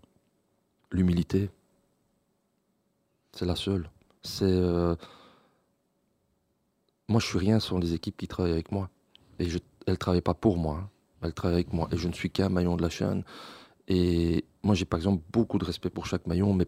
L'humilité, 0.90 1.50
c'est 3.32 3.46
la 3.46 3.56
seule. 3.56 3.90
C'est. 4.22 4.44
euh, 4.44 4.94
Moi, 7.08 7.20
je 7.20 7.26
suis 7.26 7.38
rien 7.38 7.60
sans 7.60 7.78
les 7.78 7.94
équipes 7.94 8.16
qui 8.16 8.28
travaillent 8.28 8.52
avec 8.52 8.72
moi. 8.72 8.88
Et 9.38 9.48
je... 9.48 9.58
elles 9.86 9.94
ne 9.94 9.96
travaillent 9.96 10.20
pas 10.20 10.34
pour 10.34 10.56
moi. 10.58 10.78
hein. 10.82 10.88
Elles 11.22 11.34
travaillent 11.34 11.56
avec 11.60 11.72
moi. 11.72 11.88
Et 11.92 11.96
je 11.98 12.08
ne 12.08 12.12
suis 12.12 12.30
qu'un 12.30 12.48
maillon 12.48 12.76
de 12.76 12.82
la 12.82 12.90
chaîne. 12.90 13.24
Et 13.88 14.44
moi, 14.62 14.74
j'ai 14.74 14.84
par 14.84 14.98
exemple 14.98 15.22
beaucoup 15.32 15.58
de 15.58 15.64
respect 15.64 15.90
pour 15.90 16.06
chaque 16.06 16.26
maillon, 16.26 16.52
mais 16.54 16.66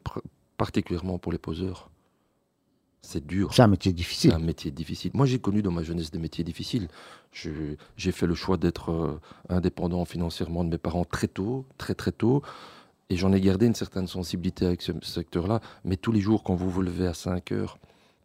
particulièrement 0.57 1.19
pour 1.19 1.33
les 1.33 1.39
poseurs. 1.39 1.91
C'est 3.07 3.27
dur. 3.27 3.53
C'est 3.53 3.63
un 3.63 3.67
métier 3.69 3.91
C'est 3.91 3.97
difficile. 3.97 4.33
un 4.33 4.39
métier 4.39 4.71
difficile. 4.71 5.11
Moi, 5.15 5.27
j'ai 5.27 5.39
connu 5.39 5.61
dans 5.63 5.71
ma 5.71 5.83
jeunesse 5.83 6.11
des 6.11 6.19
métiers 6.19 6.43
difficiles. 6.45 6.89
J'ai 7.33 8.13
fait 8.13 8.27
le 8.27 8.35
choix 8.35 8.57
d'être 8.57 8.91
euh, 8.91 9.21
indépendant 9.49 10.05
financièrement 10.05 10.65
de 10.65 10.71
mes 10.71 10.79
parents 10.79 11.05
très 11.05 11.29
tôt, 11.29 11.65
très 11.79 11.95
très 11.95 12.13
tôt. 12.13 12.43
Et 13.11 13.17
j'en 13.17 13.33
ai 13.33 13.41
gardé 13.41 13.67
une 13.67 13.75
certaine 13.75 14.07
sensibilité 14.07 14.65
avec 14.67 14.81
ce 14.83 14.93
secteur-là. 15.03 15.61
Mais 15.85 15.97
tous 15.97 16.13
les 16.13 16.21
jours, 16.21 16.43
quand 16.43 16.55
vous 16.55 16.71
vous 16.71 16.83
levez 16.83 17.07
à 17.07 17.15
5 17.15 17.53
heures, 17.53 17.79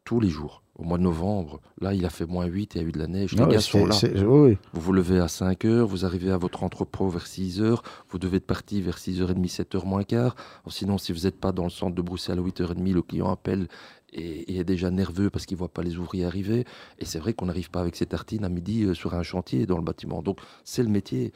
tous 0.05 0.19
les 0.21 0.29
jours, 0.29 0.63
au 0.77 0.83
mois 0.83 0.97
de 0.97 1.03
novembre, 1.03 1.59
là, 1.81 1.93
il 1.93 2.05
a 2.05 2.09
fait 2.09 2.25
moins 2.25 2.45
8, 2.45 2.75
il 2.75 2.81
y 2.81 2.83
a 2.85 2.87
eu 2.87 2.91
de 2.93 2.97
la 2.99 3.07
neige, 3.07 3.33
les 3.33 3.41
Ah 3.41 3.47
gars 3.47 3.59
sont 3.59 3.79
c'est- 3.91 4.13
là. 4.13 4.19
c'est- 4.19 4.25
oui. 4.25 4.57
Vous 4.73 4.79
vous 4.81 4.93
levez 4.93 5.19
à 5.19 5.27
5 5.27 5.65
heures, 5.65 5.85
vous 5.85 6.05
arrivez 6.05 6.31
à 6.31 6.37
votre 6.37 6.63
entrepôt 6.63 7.09
vers 7.09 7.27
6 7.27 7.59
heures, 7.61 7.83
vous 8.09 8.17
devez 8.17 8.37
être 8.37 8.47
parti 8.47 8.81
vers 8.81 8.97
6h30, 8.97 9.49
7h 9.49 9.85
moins 9.85 10.03
quart. 10.05 10.35
Sinon, 10.67 10.97
si 10.97 11.11
vous 11.11 11.21
n'êtes 11.25 11.39
pas 11.39 11.51
dans 11.51 11.65
le 11.65 11.69
centre 11.69 11.93
de 11.95 12.01
Bruxelles 12.01 12.39
à 12.39 12.41
8h30, 12.41 12.93
le 12.93 13.01
client 13.01 13.29
appelle 13.29 13.67
et, 14.13 14.53
et 14.53 14.59
est 14.59 14.63
déjà 14.63 14.89
nerveux 14.91 15.29
parce 15.29 15.45
qu'il 15.45 15.55
ne 15.55 15.59
voit 15.59 15.69
pas 15.73 15.83
les 15.83 15.97
ouvriers 15.97 16.25
arriver. 16.25 16.65
Et 16.99 17.05
c'est 17.05 17.19
vrai 17.19 17.33
qu'on 17.33 17.45
n'arrive 17.47 17.69
pas 17.69 17.81
avec 17.81 17.95
ses 17.95 18.05
tartines 18.05 18.43
à 18.45 18.49
midi 18.49 18.83
euh, 18.83 18.93
sur 18.93 19.13
un 19.13 19.23
chantier 19.23 19.65
dans 19.65 19.77
le 19.77 19.83
bâtiment. 19.83 20.21
Donc, 20.21 20.39
c'est 20.63 20.83
le 20.83 20.89
métier. 20.89 21.31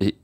Et 0.00 0.16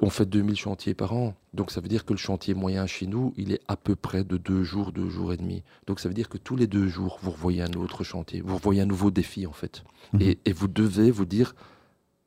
on 0.00 0.10
fait 0.10 0.26
2000 0.26 0.54
chantiers 0.56 0.94
par 0.94 1.12
an. 1.12 1.34
Donc, 1.54 1.72
ça 1.72 1.80
veut 1.80 1.88
dire 1.88 2.04
que 2.04 2.12
le 2.12 2.18
chantier 2.18 2.54
moyen 2.54 2.86
chez 2.86 3.06
nous, 3.08 3.34
il 3.36 3.50
est 3.52 3.60
à 3.66 3.76
peu 3.76 3.96
près 3.96 4.22
de 4.22 4.36
deux 4.36 4.62
jours, 4.62 4.92
deux 4.92 5.08
jours 5.08 5.32
et 5.32 5.36
demi. 5.36 5.64
Donc, 5.88 5.98
ça 5.98 6.08
veut 6.08 6.14
dire 6.14 6.28
que 6.28 6.38
tous 6.38 6.54
les 6.54 6.68
deux 6.68 6.86
jours, 6.86 7.18
vous 7.20 7.32
revoyez 7.32 7.62
un 7.62 7.72
autre 7.72 8.04
chantier. 8.04 8.40
Vous 8.40 8.54
revoyez 8.56 8.80
un 8.82 8.86
nouveau 8.86 9.10
défi, 9.10 9.46
en 9.46 9.52
fait. 9.52 9.82
Mhm. 10.12 10.22
Et, 10.22 10.38
et 10.44 10.52
vous 10.52 10.68
devez 10.68 11.10
vous 11.10 11.24
dire, 11.24 11.56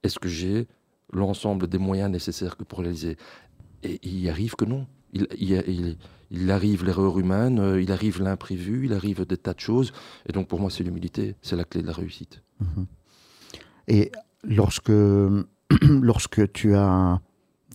est-ce 0.03 0.19
que 0.19 0.27
j'ai 0.27 0.67
l'ensemble 1.13 1.67
des 1.67 1.77
moyens 1.77 2.11
nécessaires 2.11 2.57
que 2.57 2.65
pour 2.65 2.79
réaliser? 2.79 3.15
Et 3.83 3.99
il 4.03 4.29
arrive 4.29 4.55
que 4.55 4.65
non. 4.65 4.85
Il, 5.13 5.27
il- 5.37 5.63
il- 5.67 5.97
il 6.31 6.49
arrive 6.49 6.85
l'erreur 6.85 7.19
humaine, 7.19 7.59
euh, 7.59 7.81
il 7.81 7.91
arrive 7.91 8.21
l'imprévu, 8.21 8.85
il 8.85 8.93
arrive 8.93 9.25
des 9.25 9.37
tas 9.37 9.53
de 9.53 9.59
choses. 9.59 9.91
Et 10.27 10.31
donc 10.31 10.47
pour 10.47 10.59
moi, 10.59 10.69
c'est 10.71 10.83
l'humilité, 10.83 11.35
c'est 11.41 11.55
la 11.57 11.65
clé 11.65 11.81
de 11.81 11.87
la 11.87 11.93
réussite. 11.93 12.41
Mhm. 12.59 12.85
Et 13.87 14.11
lorsque, 14.43 14.91
lorsque 15.81 16.51
tu 16.53 16.75
as 16.75 17.19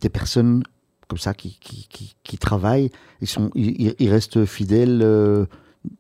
des 0.00 0.08
personnes 0.08 0.62
comme 1.08 1.18
ça 1.18 1.34
qui, 1.34 1.58
qui, 1.60 1.86
qui, 1.88 2.16
qui 2.24 2.38
travaillent, 2.38 2.90
ils, 3.20 3.28
sont, 3.28 3.50
ils, 3.54 3.94
ils 3.98 4.10
restent 4.10 4.44
fidèles 4.44 5.00
euh, 5.02 5.46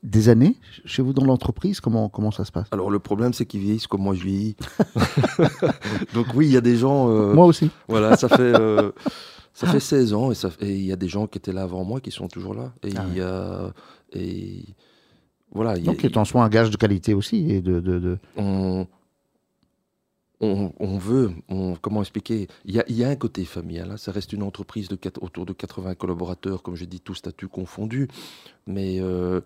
des 0.02 0.28
années 0.28 0.56
chez 0.84 1.02
vous 1.02 1.12
dans 1.12 1.24
l'entreprise? 1.24 1.80
Comment, 1.80 2.08
comment 2.08 2.30
ça 2.30 2.44
se 2.44 2.52
passe? 2.52 2.66
Alors 2.72 2.90
le 2.90 2.98
problème, 2.98 3.32
c'est 3.32 3.46
qu'ils 3.46 3.60
vieillissent 3.60 3.86
comme 3.86 4.02
moi 4.02 4.14
je 4.14 4.24
vieillis. 4.24 4.56
donc 6.14 6.26
oui, 6.34 6.46
il 6.46 6.52
y 6.52 6.56
a 6.56 6.60
des 6.60 6.76
gens... 6.76 7.08
euh, 7.10 7.34
Moi 7.34 7.46
aussi. 7.46 7.70
Voilà, 7.88 8.16
ça 8.16 8.28
fait, 8.28 8.40
euh, 8.40 8.90
ça 9.58 9.66
fait 9.72 9.80
16 9.80 10.12
ans 10.14 10.30
et 10.32 10.36
il 10.60 10.84
y 10.84 10.92
a 10.92 10.96
des 10.96 11.08
gens 11.08 11.26
qui 11.26 11.38
étaient 11.38 11.52
là 11.52 11.62
avant 11.62 11.82
moi 11.84 12.00
qui 12.00 12.10
sont 12.10 12.28
toujours 12.28 12.54
là. 12.54 12.72
Et 12.82 12.92
Ah. 12.96 13.70
Et 14.12 14.64
voilà, 15.52 15.78
Donc, 15.78 16.04
est 16.04 16.16
en 16.16 16.24
soi 16.24 16.44
un 16.44 16.48
gage 16.48 16.70
de 16.70 16.76
qualité 16.76 17.14
aussi. 17.14 17.50
Et 17.50 17.60
de, 17.62 17.80
de, 17.80 17.98
de- 17.98 18.18
on, 18.36 18.86
on, 20.40 20.72
on 20.78 20.98
veut, 20.98 21.30
on- 21.48 21.74
comment 21.80 22.02
expliquer? 22.02 22.48
Il 22.66 22.74
y, 22.74 22.80
a, 22.80 22.84
y 22.90 23.02
a 23.04 23.08
un 23.08 23.16
côté 23.16 23.44
familial. 23.44 23.90
hein. 23.92 23.96
Ça 23.96 24.12
reste 24.12 24.32
une 24.32 24.42
entreprise 24.42 24.88
de 24.88 24.98
autour 25.20 25.46
de 25.46 25.52
80 25.52 25.94
collaborateurs, 25.94 26.62
comme 26.62 26.76
j'ai 26.76 26.86
dit, 26.86 27.00
tous 27.00 27.14
statuts 27.14 27.48
confondus. 27.48 28.08
Mais 28.66 28.98
euh, 29.00 29.40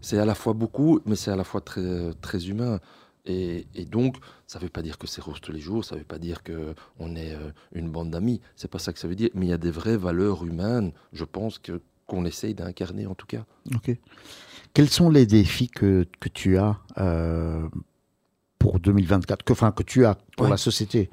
c'est 0.00 0.18
à 0.18 0.24
la 0.24 0.34
fois 0.36 0.52
beaucoup, 0.52 1.00
mais 1.06 1.16
c'est 1.16 1.30
à 1.32 1.36
la 1.36 1.44
fois 1.44 1.60
très, 1.60 2.12
très 2.20 2.48
humain. 2.48 2.78
Et, 3.26 3.66
et 3.74 3.84
donc, 3.84 4.16
ça 4.46 4.58
ne 4.58 4.64
veut 4.64 4.70
pas 4.70 4.82
dire 4.82 4.96
que 4.98 5.06
c'est 5.06 5.20
rose 5.20 5.40
tous 5.40 5.52
les 5.52 5.60
jours, 5.60 5.84
ça 5.84 5.94
ne 5.94 6.00
veut 6.00 6.06
pas 6.06 6.18
dire 6.18 6.42
qu'on 6.42 7.14
est 7.16 7.34
euh, 7.34 7.50
une 7.72 7.90
bande 7.90 8.10
d'amis. 8.10 8.40
C'est 8.56 8.70
pas 8.70 8.78
ça 8.78 8.92
que 8.92 8.98
ça 8.98 9.06
veut 9.08 9.14
dire. 9.16 9.28
Mais 9.34 9.46
il 9.46 9.48
y 9.50 9.52
a 9.52 9.58
des 9.58 9.70
vraies 9.70 9.96
valeurs 9.98 10.44
humaines, 10.44 10.92
je 11.12 11.24
pense, 11.24 11.58
que 11.58 11.80
qu'on 12.06 12.24
essaye 12.24 12.54
d'incarner 12.54 13.06
en 13.06 13.14
tout 13.14 13.26
cas. 13.26 13.44
Ok. 13.74 13.94
Quels 14.72 14.88
sont 14.88 15.10
les 15.10 15.26
défis 15.26 15.68
que, 15.68 16.06
que 16.20 16.30
tu 16.30 16.56
as 16.56 16.78
euh, 16.96 17.68
pour 18.58 18.80
2024 18.80 19.44
que, 19.44 19.52
Enfin, 19.52 19.72
que 19.72 19.82
tu 19.82 20.06
as 20.06 20.14
pour 20.36 20.44
Ouais. 20.44 20.50
la 20.50 20.56
société? 20.56 21.10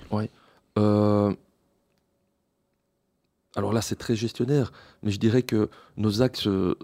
Euh, 0.77 1.33
alors 3.57 3.71
là, 3.73 3.81
c'est 3.81 3.95
très 3.95 4.15
gestionnaire, 4.15 4.71
mais 5.03 5.11
je 5.11 5.19
dirais 5.19 5.43
que 5.43 5.69
nos 5.97 6.21
axes 6.21 6.47
euh, 6.47 6.75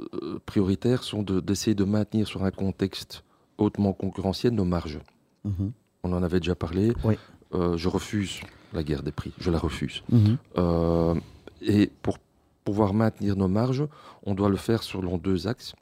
prioritaires 0.46 1.04
sont 1.04 1.22
de- 1.24 1.40
d'essayer 1.42 1.76
de, 1.76 1.84
maintenir 1.84 2.28
sur 2.28 2.44
un 2.46 2.52
contexte 2.52 3.24
hautement 3.62 3.94
concurrentiel 3.94 4.54
nos 4.54 4.66
marges. 4.66 5.00
Mhm. 5.44 5.72
On 6.04 6.14
en 6.14 6.24
avait 6.24 6.40
déjà 6.40 6.56
parlé. 6.56 6.94
Oui. 7.04 7.16
Euh, 7.54 7.78
je 7.78 7.90
refuse 7.90 8.40
la 8.74 8.84
guerre 8.84 9.04
des 9.04 9.12
prix, 9.12 9.34
je 9.40 9.52
la 9.52 9.60
refuse. 9.60 10.04
Mhm. 10.10 10.38
Euh, 10.58 11.16
et 11.62 11.92
pour 12.02 12.18
pouvoir 12.64 12.94
maintenir 12.94 13.36
nos 13.36 13.48
marges, 13.48 13.86
on 14.24 14.34
doit 14.34 14.50
le 14.50 14.58
faire 14.58 14.84
selon 14.84 15.18
deux 15.18 15.48
axes. 15.48 15.74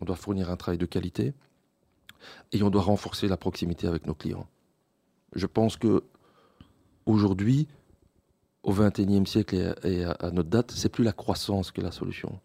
On 0.00 0.04
doit 0.04 0.16
fournir 0.16 0.50
un 0.50 0.56
travail 0.56 0.78
de 0.78 0.86
qualité 0.86 1.34
Et 2.52 2.62
on 2.62 2.70
doit 2.70 2.82
renforcer 2.82 3.28
la 3.28 3.36
proximité 3.36 3.86
avec 3.86 4.06
nos 4.06 4.14
clients. 4.14 4.46
Je 5.34 5.46
pense 5.46 5.76
que 5.76 6.02
aujourd'hui, 7.04 7.66
au 8.62 8.72
XXIe 8.72 9.26
siècle 9.26 9.74
et 9.82 10.04
à, 10.04 10.30
notre 10.32 10.48
date, 10.48 10.70
c'est 10.70 10.88
plus 10.88 11.04
la 11.04 11.12
croissance 11.12 11.70
que 11.70 11.80
la 11.80 11.90
solution. 11.90 12.38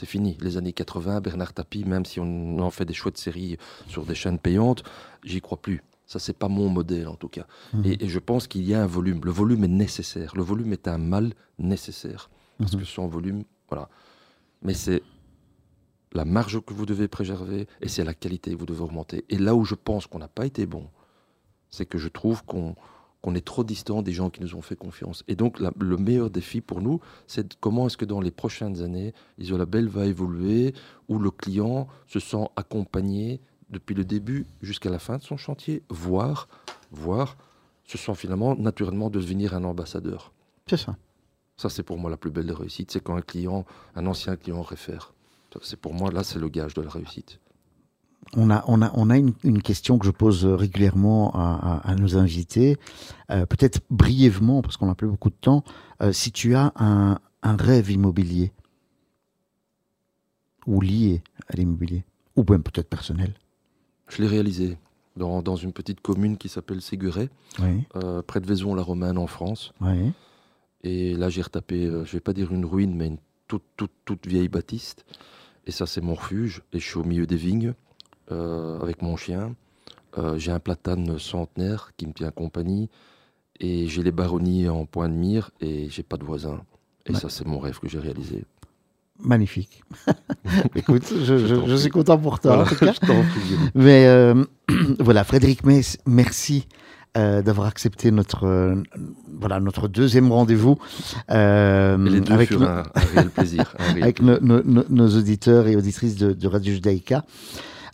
C'est 0.00 0.06
fini. 0.06 0.38
Les 0.40 0.56
années 0.56 0.72
80, 0.72 1.20
Bernard 1.20 1.52
Tapie, 1.52 1.84
même 1.84 2.06
si 2.06 2.20
on 2.20 2.58
en 2.60 2.70
fait 2.70 2.86
des 2.86 2.94
chouettes 2.94 3.18
séries 3.18 3.58
sur 3.86 4.06
des 4.06 4.14
chaînes 4.14 4.38
payantes, 4.38 4.82
j'y 5.24 5.42
crois 5.42 5.60
plus. 5.60 5.82
Ça, 6.06 6.18
c'est 6.18 6.32
pas 6.32 6.48
mon 6.48 6.70
modèle 6.70 7.06
en 7.06 7.16
tout 7.16 7.28
cas. 7.28 7.46
Mmh. 7.74 7.82
Et, 7.84 8.08
je 8.08 8.18
pense 8.18 8.46
qu'il 8.46 8.62
y 8.62 8.72
a 8.72 8.82
un 8.82 8.86
volume. 8.86 9.20
Le 9.22 9.30
volume 9.30 9.62
est 9.64 9.68
nécessaire. 9.68 10.34
Le 10.34 10.42
volume 10.42 10.72
est 10.72 10.88
un 10.88 10.96
mal 10.96 11.34
nécessaire. 11.58 12.30
Parce 12.56 12.72
mmh. 12.72 12.78
que 12.78 12.84
sans 12.86 13.08
volume, 13.08 13.44
voilà. 13.68 13.90
Mais 14.62 14.72
c'est 14.72 15.02
la 16.12 16.24
marge 16.24 16.58
que 16.62 16.72
vous 16.72 16.86
devez 16.86 17.06
préserver 17.06 17.68
et 17.82 17.88
c'est 17.88 18.02
la 18.02 18.14
qualité 18.14 18.52
que 18.52 18.56
vous 18.56 18.64
devez 18.64 18.80
augmenter. 18.80 19.26
Et 19.28 19.36
là 19.36 19.54
où 19.54 19.66
je 19.66 19.74
pense 19.74 20.06
qu'on 20.06 20.20
n'a 20.20 20.28
pas 20.28 20.46
été 20.46 20.64
bon, 20.64 20.88
c'est 21.68 21.84
que 21.84 21.98
je 21.98 22.08
trouve 22.08 22.42
qu'on 22.42 22.74
qu'on 23.22 23.34
est 23.34 23.44
trop 23.44 23.64
distant 23.64 24.02
des 24.02 24.12
gens 24.12 24.30
qui 24.30 24.40
nous 24.40 24.54
ont 24.54 24.62
fait 24.62 24.76
confiance. 24.76 25.24
Et 25.28 25.36
donc, 25.36 25.58
le 25.60 25.96
meilleur 25.96 26.30
défi 26.30 26.60
pour 26.60 26.80
nous, 26.80 27.00
c'est 27.26 27.58
comment 27.58 27.86
est-ce 27.86 27.96
que 27.96 28.04
dans 28.04 28.20
les 28.20 28.30
prochaines 28.30 28.82
années, 28.82 29.12
Isolabel 29.38 29.88
va 29.88 30.06
évoluer, 30.06 30.74
où 31.08 31.18
le 31.18 31.30
client 31.30 31.86
se 32.06 32.18
sent 32.18 32.48
accompagné 32.56 33.40
depuis 33.68 33.94
le 33.94 34.04
début 34.04 34.46
jusqu'à 34.62 34.90
la 34.90 34.98
fin 34.98 35.18
de 35.18 35.22
son 35.22 35.36
chantier, 35.36 35.82
voire, 35.90 36.48
voire 36.90 37.36
se 37.84 37.98
sent 37.98 38.14
finalement 38.14 38.54
naturellement 38.54 39.10
devenir 39.10 39.54
un 39.54 39.64
ambassadeur. 39.64 40.32
C'est 40.66 40.76
ça. 40.76 40.96
Ça, 41.56 41.68
c'est 41.68 41.82
pour 41.82 41.98
moi 41.98 42.10
la 42.10 42.16
plus 42.16 42.30
belle 42.30 42.46
des 42.46 42.54
réussites, 42.54 42.90
c'est 42.90 43.02
quand 43.02 43.16
un 43.16 43.22
client, 43.22 43.66
un 43.94 44.06
ancien 44.06 44.36
client 44.36 44.62
réfère. 44.62 45.12
C'est 45.62 45.78
pour 45.78 45.92
moi, 45.92 46.10
là, 46.10 46.24
c'est 46.24 46.38
le 46.38 46.48
gage 46.48 46.74
de 46.74 46.82
la 46.82 46.90
réussite. 46.90 47.40
On 48.36 48.50
a, 48.50 48.64
on 48.68 48.80
a, 48.80 48.92
on 48.94 49.10
a 49.10 49.16
une, 49.18 49.62
question 49.62 49.98
que 49.98 50.06
je 50.06 50.12
pose 50.12 50.44
régulièrement 50.44 51.32
à, 51.34 51.94
nos 51.96 52.16
invités, 52.16 52.76
euh, 53.30 53.44
peut-être 53.44 53.80
brièvement, 53.90 54.62
parce 54.62 54.76
qu'on 54.76 54.86
n'a 54.86 54.94
plus 54.94 55.08
beaucoup 55.08 55.30
de 55.30 55.36
temps. 55.40 55.64
Euh, 56.00 56.12
si 56.12 56.30
tu 56.30 56.54
as 56.54 56.72
un, 56.76 57.18
rêve 57.42 57.90
immobilier, 57.90 58.52
ou 60.66 60.80
lié 60.80 61.22
à 61.48 61.56
l'immobilier, 61.56 62.04
ou 62.36 62.44
même 62.48 62.62
peut-être 62.62 62.88
personnel 62.88 63.34
Je 64.08 64.22
l'ai 64.22 64.28
réalisé 64.28 64.78
dans, 65.16 65.42
dans, 65.42 65.56
une 65.56 65.72
petite 65.72 66.00
commune 66.00 66.36
qui 66.36 66.48
s'appelle 66.48 66.80
Séguret, 66.80 67.30
euh, 67.96 68.22
près 68.22 68.40
de 68.40 68.46
Vaison-la-Romaine 68.46 69.18
en 69.18 69.26
France. 69.26 69.72
Oui. 69.80 70.12
Et 70.82 71.14
là, 71.14 71.28
j'ai 71.28 71.42
retapé, 71.42 71.86
euh, 71.86 72.04
je 72.04 72.12
vais 72.12 72.20
pas 72.20 72.32
dire 72.32 72.52
une 72.52 72.64
ruine, 72.64 72.94
mais 72.94 73.08
une 73.08 73.18
toute, 73.48 73.64
toute, 73.76 73.92
toute 74.04 74.26
vieille 74.26 74.48
bâtisse. 74.48 74.96
Et 75.66 75.72
ça, 75.72 75.86
c'est 75.86 76.00
mon 76.00 76.14
refuge. 76.14 76.62
Et 76.72 76.78
je 76.78 76.86
suis 76.86 76.98
au 76.98 77.04
milieu 77.04 77.26
des 77.26 77.36
vignes 77.36 77.74
euh, 78.32 78.80
avec 78.80 79.02
mon 79.02 79.16
chien. 79.16 79.54
Euh, 80.18 80.38
j'ai 80.38 80.50
un 80.52 80.58
platane 80.58 81.18
centenaire 81.18 81.92
qui 81.96 82.06
me 82.06 82.12
tient 82.12 82.30
compagnie. 82.30 82.88
Et 83.60 83.88
j'ai 83.88 84.02
les 84.02 84.12
baronnies 84.12 84.68
en 84.68 84.86
point 84.86 85.08
de 85.08 85.14
mire 85.14 85.50
et 85.60 85.88
j'ai 85.90 86.02
pas 86.02 86.16
de 86.16 86.24
voisins. 86.24 86.60
Et 87.06 87.14
ça, 87.14 87.28
c'est 87.28 87.46
mon 87.46 87.58
rêve 87.58 87.78
que 87.78 87.88
j'ai 87.88 87.98
réalisé. 87.98 88.44
Magnifique. 89.18 89.82
Écoute, 90.74 91.12
je, 91.12 91.76
suis 91.76 91.90
content 91.90 92.16
pour 92.16 92.40
toi. 92.40 92.62
en 92.62 92.64
tout 92.64 92.76
cas. 92.76 92.94
Mais 93.74 94.32
voilà, 94.98 95.24
Frédéric 95.24 95.60
merci 96.06 96.66
euh, 97.16 97.42
d'avoir 97.42 97.66
accepté 97.66 98.12
notre, 98.12 98.46
euh, 98.46 98.76
voilà, 99.40 99.58
notre 99.58 99.88
deuxième 99.88 100.30
rendez-vous 100.30 100.78
euh, 101.32 102.22
avec, 102.30 102.52
un, 102.52 102.84
réel 102.94 103.30
plaisir, 103.30 103.74
avec 104.00 104.22
nos 104.22 105.08
auditeurs 105.08 105.66
et 105.66 105.74
auditrices 105.74 106.14
de, 106.14 106.46
Radio 106.46 106.72
Judaïka. 106.72 107.24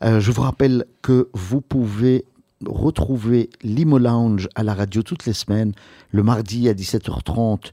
Je 0.02 0.30
vous 0.30 0.42
rappelle 0.42 0.84
que 1.02 1.28
vous 1.32 1.60
pouvez 1.60 2.24
retrouver 2.64 3.50
l'Imo 3.62 3.98
Lounge 3.98 4.48
à 4.54 4.62
la 4.62 4.74
radio 4.74 5.02
toutes 5.02 5.26
les 5.26 5.32
semaines, 5.32 5.72
le 6.10 6.22
mardi 6.22 6.68
à 6.68 6.74
17h30 6.74 7.70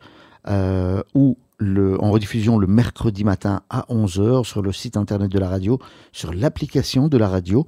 ou 1.13 1.37
le, 1.63 2.01
en 2.03 2.11
rediffusion 2.11 2.57
le 2.57 2.67
mercredi 2.67 3.23
matin 3.23 3.61
à 3.69 3.85
11h 3.89 4.43
sur 4.43 4.61
le 4.61 4.71
site 4.71 4.97
internet 4.97 5.31
de 5.31 5.39
la 5.39 5.49
radio, 5.49 5.79
sur 6.11 6.33
l'application 6.33 7.07
de 7.07 7.17
la 7.17 7.27
radio. 7.27 7.65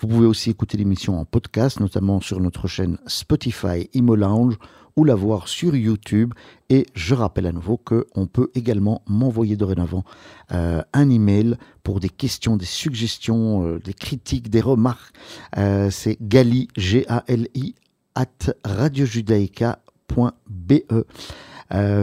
Vous 0.00 0.08
pouvez 0.08 0.26
aussi 0.26 0.50
écouter 0.50 0.76
l'émission 0.76 1.18
en 1.18 1.24
podcast, 1.24 1.80
notamment 1.80 2.20
sur 2.20 2.40
notre 2.40 2.66
chaîne 2.66 2.98
Spotify 3.06 3.88
Imo 3.94 4.16
Lounge 4.16 4.56
ou 4.96 5.04
la 5.04 5.14
voir 5.14 5.48
sur 5.48 5.76
YouTube. 5.76 6.32
Et 6.68 6.86
je 6.94 7.14
rappelle 7.14 7.46
à 7.46 7.52
nouveau 7.52 7.76
qu'on 7.76 8.26
peut 8.26 8.50
également 8.54 9.02
m'envoyer 9.06 9.56
dorénavant 9.56 10.04
euh, 10.52 10.82
un 10.92 11.10
email 11.10 11.56
pour 11.82 12.00
des 12.00 12.08
questions, 12.08 12.56
des 12.56 12.64
suggestions, 12.64 13.66
euh, 13.66 13.78
des 13.78 13.94
critiques, 13.94 14.50
des 14.50 14.60
remarques. 14.60 15.14
Euh, 15.58 15.90
c'est 15.90 16.16
gali, 16.20 16.68
G-A-L-I, 16.76 17.74
at 18.14 18.52
radiojudaica.be. 18.64 20.74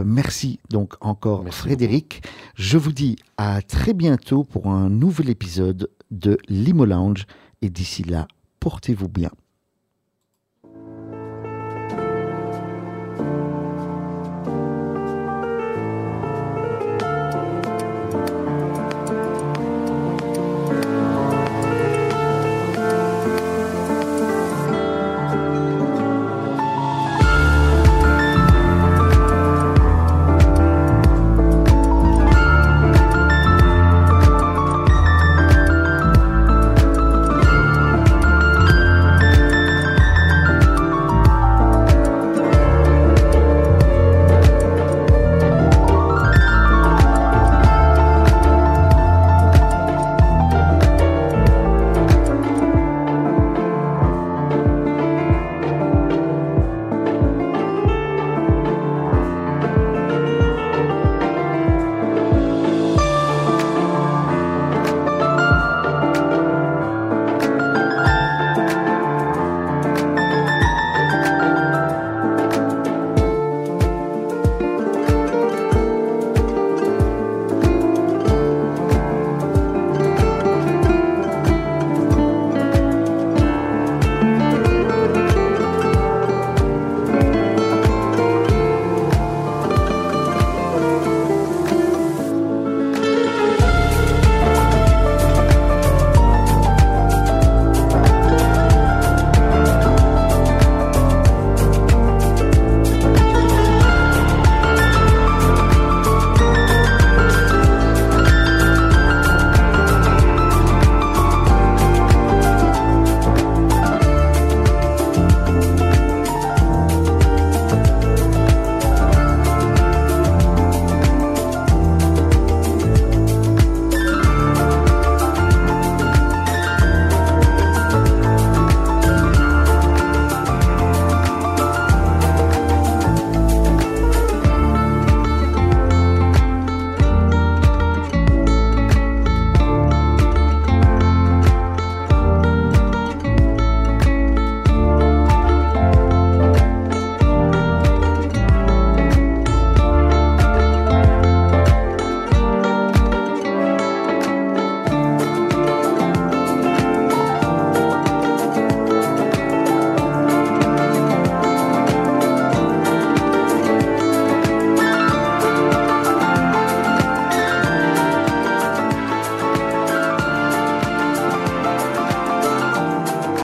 merci 0.04 0.60
donc 0.70 0.94
encore 1.00 1.44
Frédéric. 1.52 2.22
Je 2.54 2.78
vous 2.78 2.92
dis 2.92 3.16
à 3.36 3.60
très 3.62 3.92
bientôt 3.92 4.44
pour 4.44 4.68
un 4.68 4.88
nouvel 4.88 5.30
épisode 5.30 5.90
de 6.10 6.38
Limo 6.48 6.84
Lounge. 6.84 7.26
Et 7.60 7.70
d'ici 7.70 8.04
là, 8.04 8.28
portez-vous 8.60 9.08
bien. 9.08 9.30